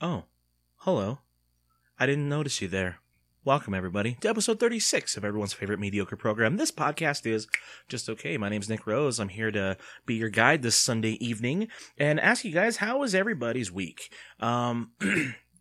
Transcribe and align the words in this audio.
Oh, 0.00 0.26
hello. 0.76 1.18
I 1.98 2.06
didn't 2.06 2.28
notice 2.28 2.62
you 2.62 2.68
there. 2.68 3.00
Welcome, 3.44 3.74
everybody, 3.74 4.16
to 4.20 4.28
episode 4.28 4.60
36 4.60 5.16
of 5.16 5.24
everyone's 5.24 5.52
favorite 5.52 5.80
mediocre 5.80 6.14
program. 6.14 6.56
This 6.56 6.70
podcast 6.70 7.26
is 7.26 7.48
just 7.88 8.08
okay. 8.08 8.36
My 8.36 8.48
name's 8.48 8.68
Nick 8.68 8.86
Rose. 8.86 9.18
I'm 9.18 9.30
here 9.30 9.50
to 9.50 9.76
be 10.06 10.14
your 10.14 10.28
guide 10.28 10.62
this 10.62 10.76
Sunday 10.76 11.14
evening 11.14 11.66
and 11.98 12.20
ask 12.20 12.44
you 12.44 12.52
guys, 12.52 12.76
how 12.76 12.98
was 12.98 13.12
everybody's 13.12 13.72
week? 13.72 14.12
Um, 14.38 14.92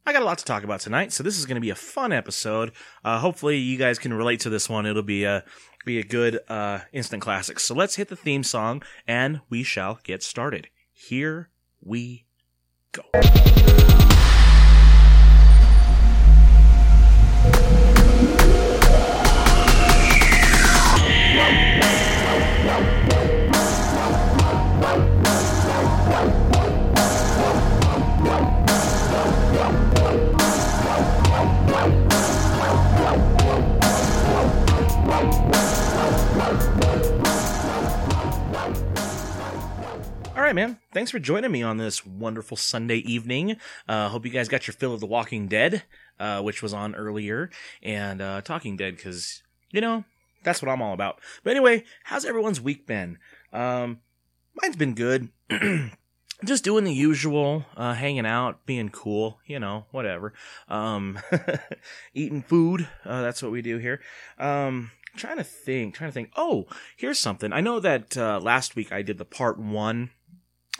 I 0.05 0.13
got 0.13 0.21
a 0.21 0.25
lot 0.25 0.37
to 0.37 0.45
talk 0.45 0.63
about 0.63 0.81
tonight, 0.81 1.11
so 1.13 1.23
this 1.23 1.39
is 1.39 1.47
going 1.47 1.55
to 1.55 1.61
be 1.61 1.71
a 1.71 1.75
fun 1.75 2.13
episode. 2.13 2.73
Uh, 3.03 3.17
hopefully, 3.17 3.57
you 3.57 3.79
guys 3.79 3.97
can 3.97 4.13
relate 4.13 4.41
to 4.41 4.51
this 4.51 4.69
one. 4.69 4.85
It'll 4.85 5.01
be 5.01 5.23
a 5.23 5.43
be 5.83 5.97
a 5.97 6.03
good 6.03 6.41
uh, 6.47 6.81
instant 6.93 7.23
classic. 7.23 7.59
So 7.59 7.73
let's 7.73 7.95
hit 7.95 8.09
the 8.09 8.15
theme 8.15 8.43
song, 8.43 8.83
and 9.07 9.41
we 9.49 9.63
shall 9.63 9.99
get 10.03 10.21
started. 10.21 10.67
Here 10.93 11.49
we 11.81 12.25
go. 12.91 13.96
Thanks 40.97 41.11
for 41.11 41.19
joining 41.19 41.51
me 41.51 41.61
on 41.61 41.77
this 41.77 42.03
wonderful 42.07 42.57
Sunday 42.57 42.97
evening. 42.97 43.57
Uh, 43.87 44.09
hope 44.09 44.25
you 44.25 44.31
guys 44.31 44.47
got 44.47 44.65
your 44.65 44.73
fill 44.73 44.95
of 44.95 44.99
The 44.99 45.05
Walking 45.05 45.47
Dead, 45.47 45.83
uh, 46.19 46.41
which 46.41 46.63
was 46.63 46.73
on 46.73 46.95
earlier, 46.95 47.51
and 47.83 48.19
uh, 48.19 48.41
Talking 48.41 48.77
Dead, 48.77 48.95
because, 48.95 49.43
you 49.69 49.79
know, 49.79 50.05
that's 50.41 50.59
what 50.59 50.71
I'm 50.71 50.81
all 50.81 50.95
about. 50.95 51.19
But 51.43 51.51
anyway, 51.51 51.83
how's 52.05 52.25
everyone's 52.25 52.59
week 52.59 52.87
been? 52.87 53.19
Um, 53.53 53.99
mine's 54.59 54.75
been 54.75 54.95
good. 54.95 55.29
Just 56.43 56.63
doing 56.63 56.83
the 56.83 56.95
usual, 56.95 57.67
uh, 57.75 57.93
hanging 57.93 58.25
out, 58.25 58.65
being 58.65 58.89
cool, 58.89 59.39
you 59.45 59.59
know, 59.59 59.85
whatever. 59.91 60.33
Um, 60.67 61.19
eating 62.15 62.41
food. 62.41 62.87
Uh, 63.05 63.21
that's 63.21 63.43
what 63.43 63.51
we 63.51 63.61
do 63.61 63.77
here. 63.77 64.01
Um, 64.39 64.89
trying 65.15 65.37
to 65.37 65.43
think, 65.43 65.93
trying 65.93 66.09
to 66.09 66.13
think. 66.13 66.31
Oh, 66.35 66.65
here's 66.95 67.19
something. 67.19 67.53
I 67.53 67.61
know 67.61 67.79
that 67.79 68.17
uh, 68.17 68.39
last 68.39 68.75
week 68.75 68.91
I 68.91 69.03
did 69.03 69.19
the 69.19 69.25
part 69.25 69.59
one 69.59 70.09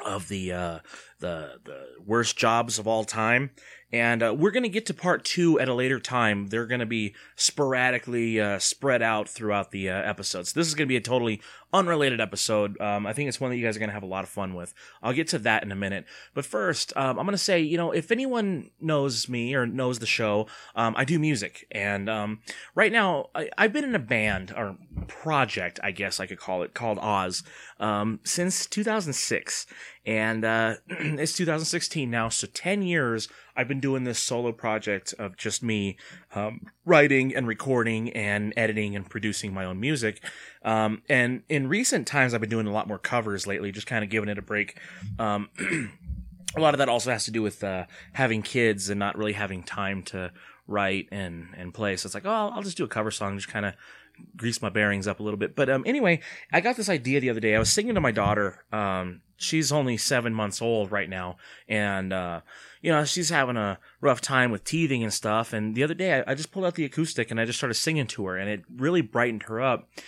of 0.06 0.28
the 0.28 0.52
uh, 0.52 0.80
the 1.20 1.60
the 1.64 1.86
worst 2.06 2.38
jobs 2.38 2.80
of 2.80 2.88
all 2.88 3.04
time, 3.04 3.52
and 3.92 4.22
uh, 4.22 4.36
we're 4.38 4.52
gonna 4.52 4.68
get 4.68 4.86
to 4.88 4.94
part 4.94 5.24
two 5.24 5.60
at 5.60 5.70
a 5.70 5.74
later 5.74 6.00
time. 6.00 6.48
They're 6.48 6.66
gonna 6.66 6.86
be 6.86 7.16
sporadically 7.36 8.40
uh, 8.40 8.60
spread 8.60 9.02
out 9.02 9.30
throughout 9.30 9.72
the 9.72 9.90
uh, 9.90 9.96
episodes. 9.96 10.54
This 10.54 10.68
is 10.68 10.76
gonna 10.76 10.88
be 10.88 10.98
a 10.98 11.02
totally 11.02 11.42
unrelated 11.72 12.20
episode. 12.20 12.80
Um, 12.82 13.06
I 13.06 13.14
think 13.14 13.30
it's 13.30 13.40
one 13.40 13.52
that 13.52 13.58
you 13.58 13.66
guys 13.66 13.78
are 13.78 13.80
gonna 13.80 13.94
have 13.94 14.04
a 14.04 14.08
lot 14.08 14.24
of 14.24 14.30
fun 14.30 14.56
with. 14.56 14.74
I'll 15.02 15.14
get 15.14 15.30
to 15.30 15.40
that 15.40 15.64
in 15.64 15.72
a 15.72 15.76
minute, 15.76 16.06
but 16.34 16.46
first, 16.46 16.92
um, 16.98 17.18
I'm 17.18 17.26
gonna 17.26 17.38
say, 17.38 17.62
you 17.62 17.78
know, 17.78 17.92
if 17.92 18.12
anyone 18.12 18.72
knows 18.82 19.30
me 19.30 19.56
or 19.56 19.66
knows 19.66 20.00
the 20.00 20.06
show, 20.06 20.48
um, 20.76 20.94
I 20.98 21.06
do 21.06 21.18
music, 21.18 21.66
and 21.72 22.10
um, 22.10 22.42
right 22.76 22.92
now 22.92 23.30
I, 23.34 23.50
I've 23.58 23.74
been 23.74 23.86
in 23.86 23.96
a 23.96 24.00
band 24.00 24.54
or 24.56 24.78
project, 25.08 25.80
I 25.82 25.92
guess 25.92 26.20
I 26.20 26.26
could 26.26 26.40
call 26.40 26.64
it, 26.64 26.74
called 26.74 27.00
Oz, 27.00 27.44
um, 27.80 28.20
since 28.24 28.66
2006, 28.66 29.66
and 30.08 30.46
uh, 30.46 30.76
it's 30.88 31.34
2016 31.34 32.10
now, 32.10 32.30
so 32.30 32.48
10 32.48 32.82
years 32.82 33.28
I've 33.58 33.68
been 33.68 33.82
doing 33.82 34.06
this 34.06 34.20
solo 34.20 34.54
project 34.54 35.14
of 35.20 35.36
just 35.36 35.62
me 35.62 35.98
um, 36.34 36.68
writing 36.86 37.36
and 37.36 37.46
recording 37.46 38.12
and 38.14 38.54
editing 38.56 38.96
and 38.96 39.08
producing 39.08 39.54
my 39.54 39.66
own 39.66 39.82
music. 39.82 40.24
Um, 40.64 41.04
and 41.10 41.44
in 41.50 41.68
recent 41.68 42.08
times, 42.08 42.34
I've 42.34 42.40
been 42.40 42.50
doing 42.50 42.68
a 42.68 42.72
lot 42.72 42.88
more 42.88 42.98
covers 42.98 43.46
lately, 43.46 43.74
just 43.74 43.86
kind 43.86 44.04
of 44.04 44.10
giving 44.10 44.30
it 44.30 44.38
a 44.38 44.42
break. 44.42 44.80
Um, 45.20 45.50
a 46.56 46.62
lot 46.62 46.74
of 46.74 46.78
that 46.78 46.88
also 46.88 47.12
has 47.12 47.26
to 47.26 47.32
do 47.32 47.42
with 47.42 47.62
uh, 47.62 47.86
having 48.14 48.42
kids 48.42 48.90
and 48.90 48.98
not 48.98 49.18
really 49.18 49.34
having 49.34 49.62
time 49.62 50.04
to 50.04 50.32
write 50.68 51.10
and 51.12 51.48
and 51.58 51.74
play. 51.74 51.98
So 51.98 52.08
it's 52.08 52.16
like, 52.16 52.26
oh, 52.26 52.52
I'll, 52.54 52.64
just 52.64 52.78
do 52.78 52.86
a 52.86 52.90
cover 52.90 53.12
song, 53.12 53.38
just 53.38 53.50
kind 53.50 53.66
of 53.66 53.74
grease 54.38 54.62
my 54.62 54.70
bearings 54.70 55.06
up 55.06 55.20
a 55.20 55.24
little 55.24 55.38
bit. 55.38 55.54
But 55.54 55.70
um, 55.70 55.84
anyway, 55.86 56.22
I 56.54 56.62
got 56.62 56.78
this 56.78 56.88
idea 56.88 57.20
the 57.20 57.30
other 57.30 57.42
day. 57.42 57.56
I 57.56 57.60
was 57.60 57.72
singing 57.72 57.96
to 57.96 58.02
my 58.02 58.12
daughter. 58.12 58.64
Um, 58.72 59.22
she's 59.38 59.72
only 59.72 59.98
seven 59.98 60.34
months 60.34 60.62
old 60.62 60.92
right 60.92 61.10
now, 61.10 61.38
and 61.68 62.12
uh, 62.12 62.42
you 62.82 62.92
know 62.92 63.06
she's 63.06 63.30
having 63.30 63.56
a 63.56 63.80
rough 64.02 64.20
time 64.20 64.52
with 64.52 64.64
teething 64.64 65.04
and 65.04 65.14
stuff. 65.14 65.54
And 65.54 65.76
the 65.76 65.84
other 65.84 65.94
day, 65.94 66.20
I, 66.20 66.32
I 66.32 66.36
just 66.36 66.52
pulled 66.52 66.66
out 66.66 66.76
the 66.76 66.86
acoustic 66.86 67.32
and 67.32 67.40
I 67.40 67.46
just 67.46 67.60
started 67.60 67.76
singing 67.76 68.08
to 68.08 68.26
her, 68.26 68.38
and 68.38 68.50
it 68.50 68.64
really 68.76 69.02
brightened 69.02 69.44
her 69.44 69.62
up. 69.62 69.90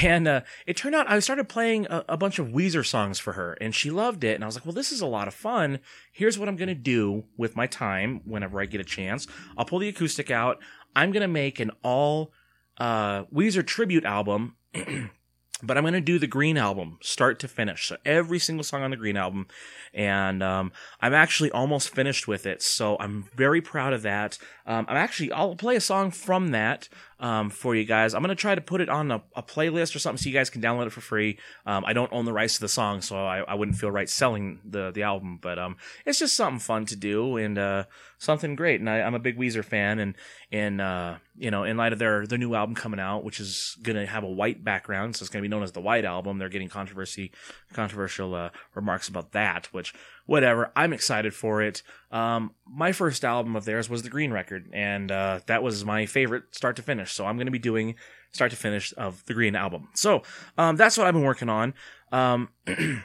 And 0.00 0.26
uh, 0.26 0.40
it 0.66 0.78
turned 0.78 0.94
out 0.94 1.10
I 1.10 1.18
started 1.18 1.50
playing 1.50 1.86
a, 1.90 2.02
a 2.08 2.16
bunch 2.16 2.38
of 2.38 2.46
Weezer 2.46 2.86
songs 2.86 3.18
for 3.18 3.34
her, 3.34 3.58
and 3.60 3.74
she 3.74 3.90
loved 3.90 4.24
it. 4.24 4.34
And 4.34 4.42
I 4.42 4.46
was 4.46 4.56
like, 4.56 4.64
well, 4.64 4.72
this 4.72 4.90
is 4.90 5.02
a 5.02 5.06
lot 5.06 5.28
of 5.28 5.34
fun. 5.34 5.80
Here's 6.10 6.38
what 6.38 6.48
I'm 6.48 6.56
going 6.56 6.70
to 6.70 6.74
do 6.74 7.24
with 7.36 7.56
my 7.56 7.66
time 7.66 8.22
whenever 8.24 8.58
I 8.58 8.64
get 8.64 8.80
a 8.80 8.84
chance. 8.84 9.26
I'll 9.54 9.66
pull 9.66 9.80
the 9.80 9.90
acoustic 9.90 10.30
out. 10.30 10.60
I'm 10.96 11.12
going 11.12 11.20
to 11.20 11.28
make 11.28 11.60
an 11.60 11.72
all 11.82 12.32
uh, 12.78 13.24
Weezer 13.24 13.66
tribute 13.66 14.06
album. 14.06 14.56
but 15.62 15.76
I'm 15.76 15.84
going 15.84 15.94
to 15.94 16.00
do 16.00 16.18
the 16.18 16.26
Green 16.26 16.58
album 16.58 16.98
start 17.00 17.38
to 17.40 17.48
finish. 17.48 17.88
So 17.88 17.96
every 18.04 18.38
single 18.38 18.64
song 18.64 18.82
on 18.82 18.90
the 18.90 18.96
Green 18.96 19.16
album. 19.16 19.46
And 19.94 20.42
um, 20.42 20.72
I'm 21.00 21.14
actually 21.14 21.50
almost 21.52 21.94
finished 21.94 22.26
with 22.26 22.46
it. 22.46 22.62
So 22.62 22.96
I'm 22.98 23.28
very 23.34 23.60
proud 23.60 23.92
of 23.92 24.02
that. 24.02 24.38
Um, 24.66 24.86
I'm 24.88 24.96
actually, 24.96 25.30
I'll 25.32 25.54
play 25.54 25.76
a 25.76 25.80
song 25.80 26.10
from 26.10 26.48
that 26.48 26.88
um, 27.22 27.50
for 27.50 27.74
you 27.76 27.84
guys. 27.84 28.14
I'm 28.14 28.22
to 28.24 28.34
try 28.34 28.56
to 28.56 28.60
put 28.60 28.80
it 28.80 28.88
on 28.88 29.12
a, 29.12 29.22
a, 29.36 29.44
playlist 29.44 29.94
or 29.94 30.00
something 30.00 30.20
so 30.20 30.28
you 30.28 30.34
guys 30.34 30.50
can 30.50 30.60
download 30.60 30.88
it 30.88 30.92
for 30.92 31.00
free. 31.00 31.38
Um, 31.64 31.84
I 31.86 31.92
don't 31.92 32.12
own 32.12 32.24
the 32.24 32.32
rights 32.32 32.54
to 32.56 32.60
the 32.60 32.68
song, 32.68 33.00
so 33.00 33.16
I, 33.16 33.38
I 33.38 33.54
wouldn't 33.54 33.78
feel 33.78 33.92
right 33.92 34.08
selling 34.08 34.58
the, 34.64 34.90
the 34.90 35.04
album. 35.04 35.38
But 35.40 35.56
um, 35.56 35.76
it's 36.04 36.18
just 36.18 36.36
something 36.36 36.58
fun 36.58 36.84
to 36.86 36.96
do 36.96 37.36
and 37.36 37.56
uh, 37.58 37.84
something 38.18 38.56
great. 38.56 38.80
And 38.80 38.90
I, 38.90 38.98
am 38.98 39.14
a 39.14 39.20
big 39.20 39.38
Weezer 39.38 39.64
fan. 39.64 40.00
And, 40.00 40.16
and 40.50 40.80
uh, 40.80 41.18
you 41.36 41.52
know, 41.52 41.62
in 41.62 41.76
light 41.76 41.92
of 41.92 42.00
their, 42.00 42.26
their 42.26 42.38
new 42.38 42.54
album 42.54 42.74
coming 42.74 42.98
out, 42.98 43.22
which 43.22 43.38
is 43.38 43.76
to 43.84 44.06
have 44.06 44.24
a 44.24 44.28
white 44.28 44.64
background, 44.64 45.14
so 45.14 45.22
it's 45.22 45.30
to 45.44 45.48
be 45.48 45.48
known 45.48 45.62
as 45.62 45.72
the 45.72 45.80
White 45.80 46.04
Album, 46.04 46.38
they're 46.38 46.48
getting 46.48 46.68
controversy, 46.68 47.30
controversial 47.72 48.34
uh, 48.34 48.50
remarks 48.74 49.08
about 49.08 49.30
that, 49.30 49.66
which 49.72 49.94
whatever. 50.26 50.72
I'm 50.74 50.92
excited 50.92 51.34
for 51.34 51.62
it. 51.62 51.82
Um, 52.12 52.54
my 52.66 52.92
first 52.92 53.24
album 53.24 53.56
of 53.56 53.64
theirs 53.64 53.88
was 53.88 54.02
the 54.02 54.10
Green 54.10 54.32
Record, 54.32 54.68
and 54.72 55.10
uh, 55.10 55.40
that 55.46 55.62
was 55.62 55.84
my 55.84 56.06
favorite 56.06 56.44
start 56.54 56.76
to 56.76 56.82
finish. 56.82 57.12
So 57.12 57.26
I'm 57.26 57.36
going 57.36 57.46
to 57.46 57.52
be 57.52 57.58
doing 57.58 57.94
start 58.32 58.50
to 58.50 58.56
finish 58.56 58.92
of 58.96 59.24
the 59.26 59.34
Green 59.34 59.56
album. 59.56 59.88
So 59.94 60.22
um, 60.58 60.76
that's 60.76 60.98
what 60.98 61.06
I've 61.06 61.14
been 61.14 61.24
working 61.24 61.48
on. 61.48 61.74
Um, 62.12 62.50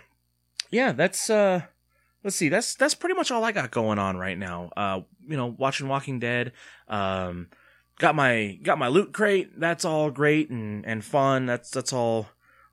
yeah, 0.72 0.92
that's 0.92 1.30
uh, 1.30 1.62
let's 2.24 2.36
see, 2.36 2.50
that's 2.50 2.76
that's 2.76 2.96
pretty 2.96 3.16
much 3.16 3.32
all 3.32 3.44
I 3.44 3.54
got 3.54 3.72
going 3.72 3.98
on 3.98 4.18
right 4.18 4.38
now. 4.38 4.72
Uh, 4.76 5.02
you 5.28 5.38
know, 5.38 5.56
watching 5.58 5.88
Walking 5.88 6.20
Dead. 6.20 6.52
Um, 6.90 7.48
got 8.00 8.16
my 8.16 8.60
got 8.62 8.78
my 8.78 8.88
loot 8.90 9.14
crate. 9.14 9.60
That's 9.60 9.86
all 9.86 10.12
great 10.12 10.50
and 10.50 10.86
and 10.86 11.04
fun. 11.04 11.46
That's 11.46 11.70
that's 11.70 11.94
all 11.94 12.28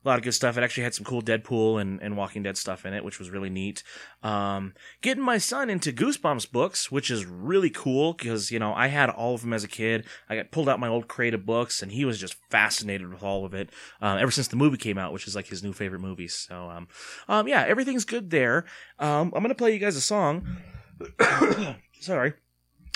a 0.04 0.08
lot 0.08 0.18
of 0.18 0.24
good 0.24 0.34
stuff. 0.34 0.58
It 0.58 0.62
actually 0.62 0.84
had 0.84 0.94
some 0.94 1.04
cool 1.04 1.22
Deadpool 1.22 1.80
and, 1.80 2.02
and 2.02 2.16
Walking 2.16 2.42
Dead 2.42 2.56
stuff 2.56 2.84
in 2.84 2.92
it, 2.92 3.04
which 3.04 3.18
was 3.18 3.30
really 3.30 3.50
neat. 3.50 3.82
Um, 4.22 4.74
getting 5.00 5.22
my 5.22 5.38
son 5.38 5.70
into 5.70 5.92
Goosebumps 5.92 6.50
books, 6.50 6.90
which 6.90 7.10
is 7.10 7.24
really 7.24 7.70
cool 7.70 8.12
because, 8.12 8.50
you 8.50 8.58
know, 8.58 8.74
I 8.74 8.88
had 8.88 9.08
all 9.08 9.34
of 9.34 9.40
them 9.40 9.52
as 9.52 9.64
a 9.64 9.68
kid. 9.68 10.04
I 10.28 10.36
got 10.36 10.50
pulled 10.50 10.68
out 10.68 10.80
my 10.80 10.88
old 10.88 11.08
crate 11.08 11.34
of 11.34 11.46
books 11.46 11.82
and 11.82 11.90
he 11.90 12.04
was 12.04 12.18
just 12.18 12.36
fascinated 12.50 13.08
with 13.10 13.22
all 13.22 13.44
of 13.44 13.54
it, 13.54 13.70
uh, 14.02 14.18
ever 14.20 14.30
since 14.30 14.48
the 14.48 14.56
movie 14.56 14.76
came 14.76 14.98
out, 14.98 15.12
which 15.12 15.26
is 15.26 15.34
like 15.34 15.46
his 15.46 15.62
new 15.62 15.72
favorite 15.72 16.00
movie. 16.00 16.28
So, 16.28 16.68
um, 16.70 16.88
um, 17.28 17.48
yeah, 17.48 17.64
everything's 17.66 18.04
good 18.04 18.30
there. 18.30 18.66
Um, 18.98 19.32
I'm 19.34 19.42
going 19.42 19.48
to 19.48 19.54
play 19.54 19.72
you 19.72 19.78
guys 19.78 19.96
a 19.96 20.00
song. 20.00 20.58
Sorry. 22.00 22.34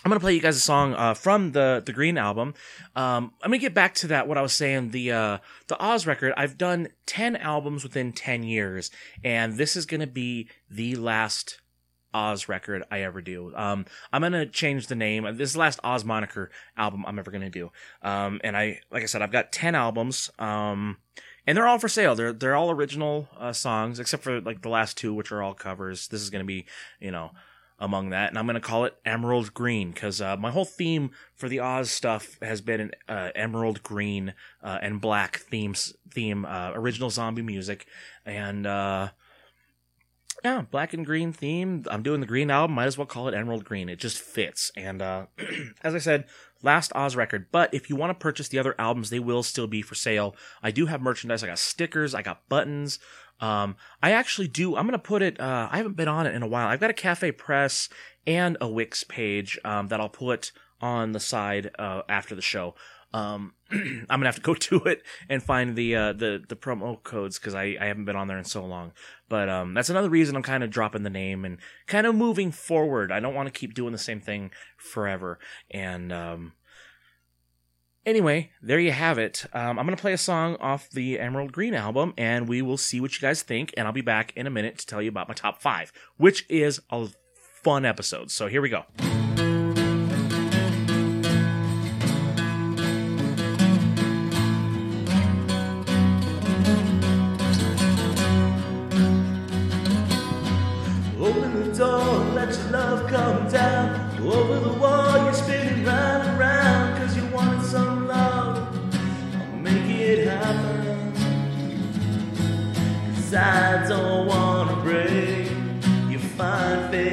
I'm 0.04 0.10
gonna 0.10 0.20
play 0.20 0.34
you 0.34 0.40
guys 0.40 0.56
a 0.56 0.60
song 0.60 0.94
uh, 0.94 1.14
from 1.14 1.52
the 1.52 1.82
the 1.84 1.92
Green 1.92 2.18
album. 2.18 2.54
Um, 2.94 3.32
I'm 3.42 3.50
gonna 3.50 3.58
get 3.58 3.74
back 3.74 3.94
to 3.96 4.06
that. 4.08 4.28
What 4.28 4.38
I 4.38 4.42
was 4.42 4.52
saying, 4.52 4.90
the 4.90 5.10
uh, 5.10 5.38
the 5.66 5.82
Oz 5.84 6.06
record. 6.06 6.32
I've 6.36 6.56
done 6.56 6.88
ten 7.04 7.34
albums 7.34 7.82
within 7.82 8.12
ten 8.12 8.44
years, 8.44 8.92
and 9.24 9.56
this 9.56 9.74
is 9.74 9.86
gonna 9.86 10.06
be 10.06 10.48
the 10.70 10.94
last 10.94 11.60
Oz 12.14 12.48
record 12.48 12.84
I 12.92 13.00
ever 13.02 13.20
do. 13.20 13.52
Um, 13.56 13.86
I'm 14.12 14.22
gonna 14.22 14.46
change 14.46 14.86
the 14.86 14.94
name. 14.94 15.24
This 15.36 15.50
is 15.50 15.54
the 15.54 15.58
last 15.58 15.80
Oz 15.82 16.04
moniker 16.04 16.52
album 16.76 17.04
I'm 17.04 17.18
ever 17.18 17.32
gonna 17.32 17.50
do. 17.50 17.72
Um, 18.00 18.40
and 18.44 18.56
I, 18.56 18.78
like 18.92 19.02
I 19.02 19.06
said, 19.06 19.20
I've 19.20 19.32
got 19.32 19.50
ten 19.50 19.74
albums. 19.74 20.30
Um, 20.38 20.98
and 21.44 21.56
they're 21.56 21.66
all 21.66 21.80
for 21.80 21.88
sale. 21.88 22.14
They're 22.14 22.32
they're 22.32 22.54
all 22.54 22.70
original 22.70 23.28
uh, 23.36 23.52
songs, 23.52 23.98
except 23.98 24.22
for 24.22 24.40
like 24.40 24.62
the 24.62 24.68
last 24.68 24.96
two, 24.96 25.12
which 25.12 25.32
are 25.32 25.42
all 25.42 25.54
covers. 25.54 26.06
This 26.06 26.20
is 26.22 26.30
gonna 26.30 26.44
be, 26.44 26.66
you 27.00 27.10
know 27.10 27.32
among 27.78 28.10
that, 28.10 28.30
and 28.30 28.38
I'm 28.38 28.46
going 28.46 28.54
to 28.54 28.60
call 28.60 28.84
it 28.84 28.96
Emerald 29.04 29.54
Green 29.54 29.92
because 29.92 30.20
uh, 30.20 30.36
my 30.36 30.50
whole 30.50 30.64
theme 30.64 31.10
for 31.34 31.48
the 31.48 31.60
Oz 31.60 31.90
stuff 31.90 32.36
has 32.42 32.60
been 32.60 32.80
an 32.80 32.90
uh, 33.08 33.30
emerald 33.34 33.82
green 33.82 34.34
uh, 34.62 34.78
and 34.82 35.00
black 35.00 35.38
themes 35.38 35.94
theme, 36.10 36.44
uh, 36.44 36.72
original 36.74 37.10
zombie 37.10 37.42
music, 37.42 37.86
and 38.26 38.66
uh, 38.66 39.10
yeah, 40.44 40.62
black 40.70 40.94
and 40.94 41.04
green 41.04 41.32
theme. 41.32 41.84
I'm 41.90 42.02
doing 42.02 42.20
the 42.20 42.26
green 42.26 42.50
album. 42.50 42.74
Might 42.74 42.86
as 42.86 42.96
well 42.96 43.06
call 43.06 43.28
it 43.28 43.34
Emerald 43.34 43.64
Green. 43.64 43.88
It 43.88 43.98
just 43.98 44.18
fits. 44.18 44.70
And 44.76 45.02
uh, 45.02 45.26
as 45.82 45.94
I 45.94 45.98
said, 45.98 46.26
last 46.62 46.92
Oz 46.94 47.16
record. 47.16 47.46
But 47.50 47.74
if 47.74 47.90
you 47.90 47.96
want 47.96 48.10
to 48.10 48.22
purchase 48.22 48.48
the 48.48 48.58
other 48.58 48.74
albums, 48.78 49.10
they 49.10 49.18
will 49.18 49.42
still 49.42 49.66
be 49.66 49.82
for 49.82 49.94
sale. 49.94 50.36
I 50.62 50.70
do 50.70 50.86
have 50.86 51.00
merchandise. 51.02 51.42
I 51.42 51.48
got 51.48 51.58
stickers. 51.58 52.14
I 52.14 52.22
got 52.22 52.48
buttons. 52.48 52.98
Um, 53.40 53.76
I 54.02 54.12
actually 54.12 54.48
do. 54.48 54.76
I'm 54.76 54.86
gonna 54.86 54.98
put 54.98 55.22
it. 55.22 55.40
Uh, 55.40 55.68
I 55.70 55.76
haven't 55.76 55.96
been 55.96 56.08
on 56.08 56.26
it 56.26 56.34
in 56.34 56.42
a 56.42 56.46
while. 56.46 56.68
I've 56.68 56.80
got 56.80 56.90
a 56.90 56.94
Cafe 56.94 57.32
Press 57.32 57.88
and 58.26 58.56
a 58.60 58.68
Wix 58.68 59.04
page 59.04 59.58
um, 59.64 59.88
that 59.88 60.00
I'll 60.00 60.08
put 60.08 60.52
on 60.80 61.12
the 61.12 61.20
side 61.20 61.70
uh, 61.78 62.02
after 62.08 62.34
the 62.34 62.42
show. 62.42 62.74
Um, 63.12 63.54
I'm 63.70 64.06
gonna 64.08 64.26
have 64.26 64.36
to 64.36 64.42
go 64.42 64.54
to 64.68 64.84
it 64.84 65.02
and 65.28 65.42
find 65.42 65.76
the 65.76 65.94
uh, 65.94 66.12
the 66.12 66.42
the 66.46 66.56
promo 66.56 67.02
codes 67.02 67.38
because 67.38 67.54
I, 67.54 67.76
I 67.80 67.86
haven't 67.86 68.04
been 68.04 68.16
on 68.16 68.28
there 68.28 68.38
in 68.38 68.44
so 68.44 68.64
long. 68.64 68.92
But 69.28 69.48
um, 69.48 69.74
that's 69.74 69.90
another 69.90 70.10
reason 70.10 70.36
I'm 70.36 70.42
kind 70.42 70.64
of 70.64 70.70
dropping 70.70 71.02
the 71.02 71.10
name 71.10 71.44
and 71.44 71.58
kind 71.86 72.06
of 72.06 72.14
moving 72.14 72.50
forward. 72.50 73.12
I 73.12 73.20
don't 73.20 73.34
want 73.34 73.52
to 73.52 73.58
keep 73.58 73.74
doing 73.74 73.92
the 73.92 73.98
same 73.98 74.20
thing 74.20 74.50
forever. 74.76 75.38
And 75.70 76.12
um, 76.12 76.52
anyway, 78.08 78.50
there 78.62 78.80
you 78.80 78.90
have 78.90 79.18
it. 79.18 79.44
Um, 79.52 79.78
I'm 79.78 79.84
gonna 79.84 79.96
play 79.96 80.12
a 80.12 80.18
song 80.18 80.56
off 80.56 80.90
the 80.90 81.18
Emerald 81.20 81.52
Green 81.52 81.74
album, 81.74 82.14
and 82.16 82.48
we 82.48 82.62
will 82.62 82.78
see 82.78 83.00
what 83.00 83.14
you 83.14 83.20
guys 83.20 83.42
think. 83.42 83.72
And 83.76 83.86
I'll 83.86 83.92
be 83.92 84.00
back 84.00 84.32
in 84.34 84.46
a 84.46 84.50
minute 84.50 84.78
to 84.78 84.86
tell 84.86 85.02
you 85.02 85.08
about 85.08 85.28
my 85.28 85.34
top 85.34 85.60
five, 85.60 85.92
which 86.16 86.44
is 86.48 86.80
a 86.90 87.08
fun 87.62 87.84
episode. 87.84 88.30
So 88.30 88.48
here 88.48 88.62
we 88.62 88.70
go. 88.70 88.84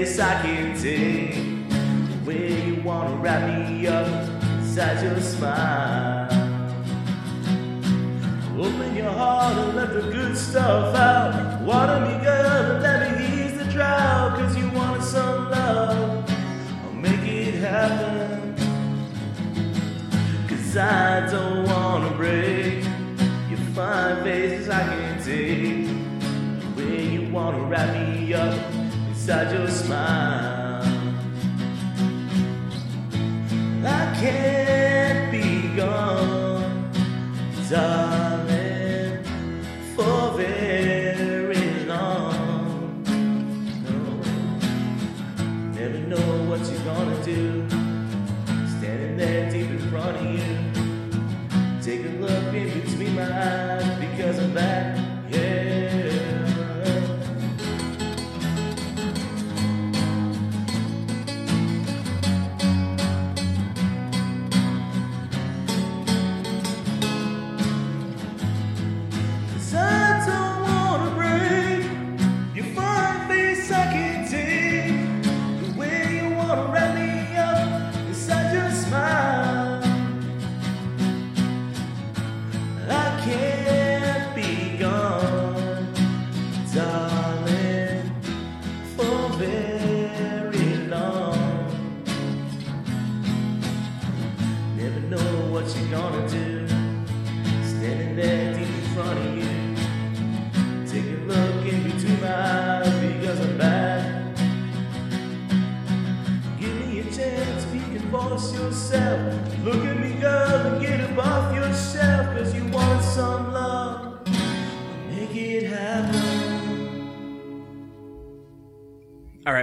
Face. 0.06 0.20
I 0.20 0.42
can 0.42 0.80
take 0.80 1.34
the 1.70 2.18
way 2.26 2.66
you 2.66 2.82
wanna 2.82 3.16
wrap 3.16 3.42
me 3.50 3.88
up 3.88 4.08
inside 4.58 5.04
your 5.04 5.20
smile. 5.22 6.28
Open 8.58 8.96
your 8.96 9.12
heart 9.12 9.58
and 9.58 9.76
let 9.76 9.94
the 9.94 10.02
good 10.02 10.38
stuff 10.38 10.96
out. 10.96 11.62
Water 11.62 12.00
me, 12.02 12.24
girl, 12.24 12.72
and 12.72 12.84
let 12.84 13.20
me 13.20 13.46
ease 13.46 13.58
the 13.58 13.66
drought. 13.66 14.38
Cause 14.40 14.56
you 14.58 14.70
wanted 14.70 15.04
some 15.04 15.50
love. 15.52 16.30
I'll 16.86 16.94
make 16.94 17.20
it 17.22 17.56
happen. 17.56 18.56
Cause 20.48 20.78
I 20.78 21.30
don't 21.32 21.66
wanna 21.66 22.16
break 22.16 22.84
your 23.50 23.60
fine 23.74 24.24
faces. 24.24 24.70
I 24.70 24.84
can 24.84 25.24
take 25.24 25.88
the 26.62 26.82
way 26.82 27.08
you 27.08 27.34
wanna 27.34 27.64
wrap 27.66 27.94
me 27.94 28.34
up 28.34 28.85
inside 29.28 29.58
your 29.58 29.68
smile. 29.68 30.84
I 33.84 34.16
can't 34.22 35.32
be 35.32 35.76
gone, 35.76 36.92
darling, 37.68 38.25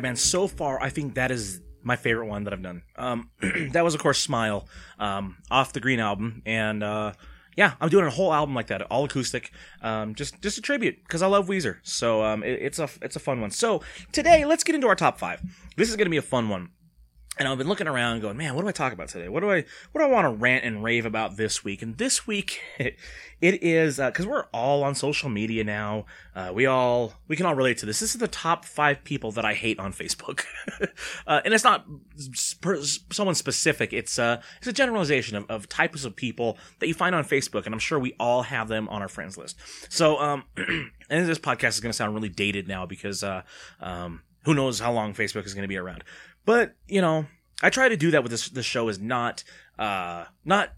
All 0.02 0.06
right, 0.06 0.08
man. 0.08 0.16
So 0.16 0.48
far, 0.48 0.82
I 0.82 0.88
think 0.88 1.14
that 1.14 1.30
is 1.30 1.60
my 1.84 1.94
favorite 1.94 2.26
one 2.26 2.42
that 2.42 2.52
I've 2.52 2.60
done. 2.60 2.82
Um, 2.96 3.30
that 3.70 3.84
was, 3.84 3.94
of 3.94 4.00
course, 4.00 4.18
"Smile" 4.18 4.66
um, 4.98 5.36
off 5.48 5.72
the 5.72 5.78
Green 5.78 6.00
album, 6.00 6.42
and 6.44 6.82
uh, 6.82 7.12
yeah, 7.56 7.74
I'm 7.80 7.88
doing 7.88 8.06
a 8.06 8.10
whole 8.10 8.32
album 8.32 8.52
like 8.52 8.66
that, 8.66 8.82
all 8.82 9.04
acoustic, 9.04 9.52
um, 9.80 10.16
just 10.16 10.42
just 10.42 10.58
a 10.58 10.60
tribute 10.60 10.96
because 11.04 11.22
I 11.22 11.28
love 11.28 11.46
Weezer. 11.46 11.76
So 11.84 12.24
um, 12.24 12.42
it, 12.42 12.58
it's 12.60 12.80
a 12.80 12.88
it's 13.00 13.14
a 13.14 13.20
fun 13.20 13.40
one. 13.40 13.52
So 13.52 13.82
today, 14.10 14.44
let's 14.44 14.64
get 14.64 14.74
into 14.74 14.88
our 14.88 14.96
top 14.96 15.20
five. 15.20 15.40
This 15.76 15.88
is 15.88 15.94
to 15.94 16.10
be 16.10 16.16
a 16.16 16.22
fun 16.22 16.48
one. 16.48 16.70
And 17.38 17.48
I've 17.48 17.56
been 17.56 17.66
looking 17.66 17.88
around 17.88 18.20
going, 18.20 18.36
man, 18.36 18.54
what 18.54 18.60
do 18.60 18.68
I 18.68 18.72
talk 18.72 18.92
about 18.92 19.08
today? 19.08 19.26
What 19.26 19.40
do 19.40 19.50
I, 19.50 19.64
what 19.92 20.02
do 20.02 20.04
I 20.04 20.06
want 20.06 20.26
to 20.26 20.30
rant 20.30 20.66
and 20.66 20.84
rave 20.84 21.06
about 21.06 21.38
this 21.38 21.64
week? 21.64 21.80
And 21.80 21.96
this 21.96 22.26
week, 22.26 22.60
it 22.78 22.98
is, 23.40 23.98
uh, 23.98 24.10
cause 24.10 24.26
we're 24.26 24.44
all 24.52 24.84
on 24.84 24.94
social 24.94 25.30
media 25.30 25.64
now. 25.64 26.04
Uh, 26.36 26.52
we 26.54 26.66
all, 26.66 27.14
we 27.28 27.36
can 27.36 27.46
all 27.46 27.54
relate 27.54 27.78
to 27.78 27.86
this. 27.86 28.00
This 28.00 28.14
is 28.14 28.20
the 28.20 28.28
top 28.28 28.66
five 28.66 29.02
people 29.02 29.32
that 29.32 29.46
I 29.46 29.54
hate 29.54 29.78
on 29.78 29.94
Facebook. 29.94 30.44
uh, 31.26 31.40
and 31.42 31.54
it's 31.54 31.64
not 31.64 31.86
sp- 32.36 32.84
someone 33.10 33.34
specific. 33.34 33.94
It's, 33.94 34.18
uh, 34.18 34.42
it's 34.58 34.66
a 34.66 34.72
generalization 34.72 35.38
of, 35.38 35.46
of 35.48 35.70
types 35.70 36.04
of 36.04 36.14
people 36.14 36.58
that 36.80 36.86
you 36.86 36.94
find 36.94 37.14
on 37.14 37.24
Facebook. 37.24 37.64
And 37.64 37.74
I'm 37.74 37.80
sure 37.80 37.98
we 37.98 38.14
all 38.20 38.42
have 38.42 38.68
them 38.68 38.90
on 38.90 39.00
our 39.00 39.08
friends 39.08 39.38
list. 39.38 39.56
So, 39.88 40.18
um, 40.18 40.44
and 40.56 41.26
this 41.26 41.38
podcast 41.38 41.68
is 41.68 41.80
going 41.80 41.92
to 41.92 41.96
sound 41.96 42.14
really 42.14 42.28
dated 42.28 42.68
now 42.68 42.84
because, 42.84 43.24
uh, 43.24 43.40
um, 43.80 44.20
who 44.44 44.54
knows 44.54 44.80
how 44.80 44.92
long 44.92 45.14
Facebook 45.14 45.46
is 45.46 45.54
going 45.54 45.62
to 45.62 45.68
be 45.68 45.76
around. 45.76 46.04
But, 46.44 46.74
you 46.88 47.00
know, 47.00 47.26
I 47.62 47.70
try 47.70 47.88
to 47.88 47.96
do 47.96 48.10
that 48.10 48.22
with 48.22 48.32
this 48.32 48.48
this 48.48 48.66
show 48.66 48.88
is 48.88 48.98
not 48.98 49.44
uh 49.78 50.24
not 50.44 50.72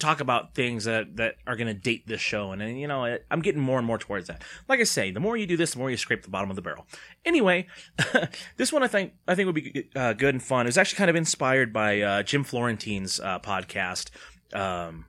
talk 0.00 0.20
about 0.20 0.54
things 0.54 0.84
that 0.84 1.16
that 1.16 1.36
are 1.46 1.56
going 1.56 1.66
to 1.66 1.74
date 1.74 2.06
this 2.06 2.20
show 2.20 2.52
and, 2.52 2.62
and 2.62 2.80
you 2.80 2.88
know 2.88 3.04
it, 3.04 3.26
I'm 3.30 3.42
getting 3.42 3.60
more 3.60 3.78
and 3.78 3.86
more 3.86 3.98
towards 3.98 4.28
that. 4.28 4.42
Like 4.68 4.80
I 4.80 4.84
say, 4.84 5.10
the 5.10 5.20
more 5.20 5.36
you 5.36 5.46
do 5.46 5.56
this, 5.56 5.72
the 5.72 5.78
more 5.78 5.90
you 5.90 5.96
scrape 5.96 6.22
the 6.22 6.30
bottom 6.30 6.50
of 6.50 6.56
the 6.56 6.62
barrel. 6.62 6.86
Anyway, 7.24 7.66
this 8.56 8.72
one 8.72 8.82
I 8.82 8.88
think 8.88 9.12
I 9.28 9.34
think 9.34 9.46
would 9.46 9.54
be 9.54 9.88
uh, 9.94 10.14
good 10.14 10.34
and 10.34 10.42
fun. 10.42 10.66
It 10.66 10.70
was 10.70 10.78
actually 10.78 10.96
kind 10.96 11.10
of 11.10 11.16
inspired 11.16 11.72
by 11.72 12.00
uh, 12.00 12.22
Jim 12.22 12.44
Florentine's 12.44 13.20
uh, 13.20 13.38
podcast, 13.40 14.10
um, 14.54 15.06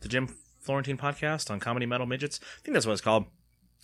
the 0.00 0.08
Jim 0.08 0.34
Florentine 0.60 0.96
podcast 0.96 1.50
on 1.50 1.60
Comedy 1.60 1.86
Metal 1.86 2.06
Midgets. 2.06 2.40
I 2.42 2.62
think 2.62 2.74
that's 2.74 2.86
what 2.86 2.92
it's 2.92 3.02
called. 3.02 3.26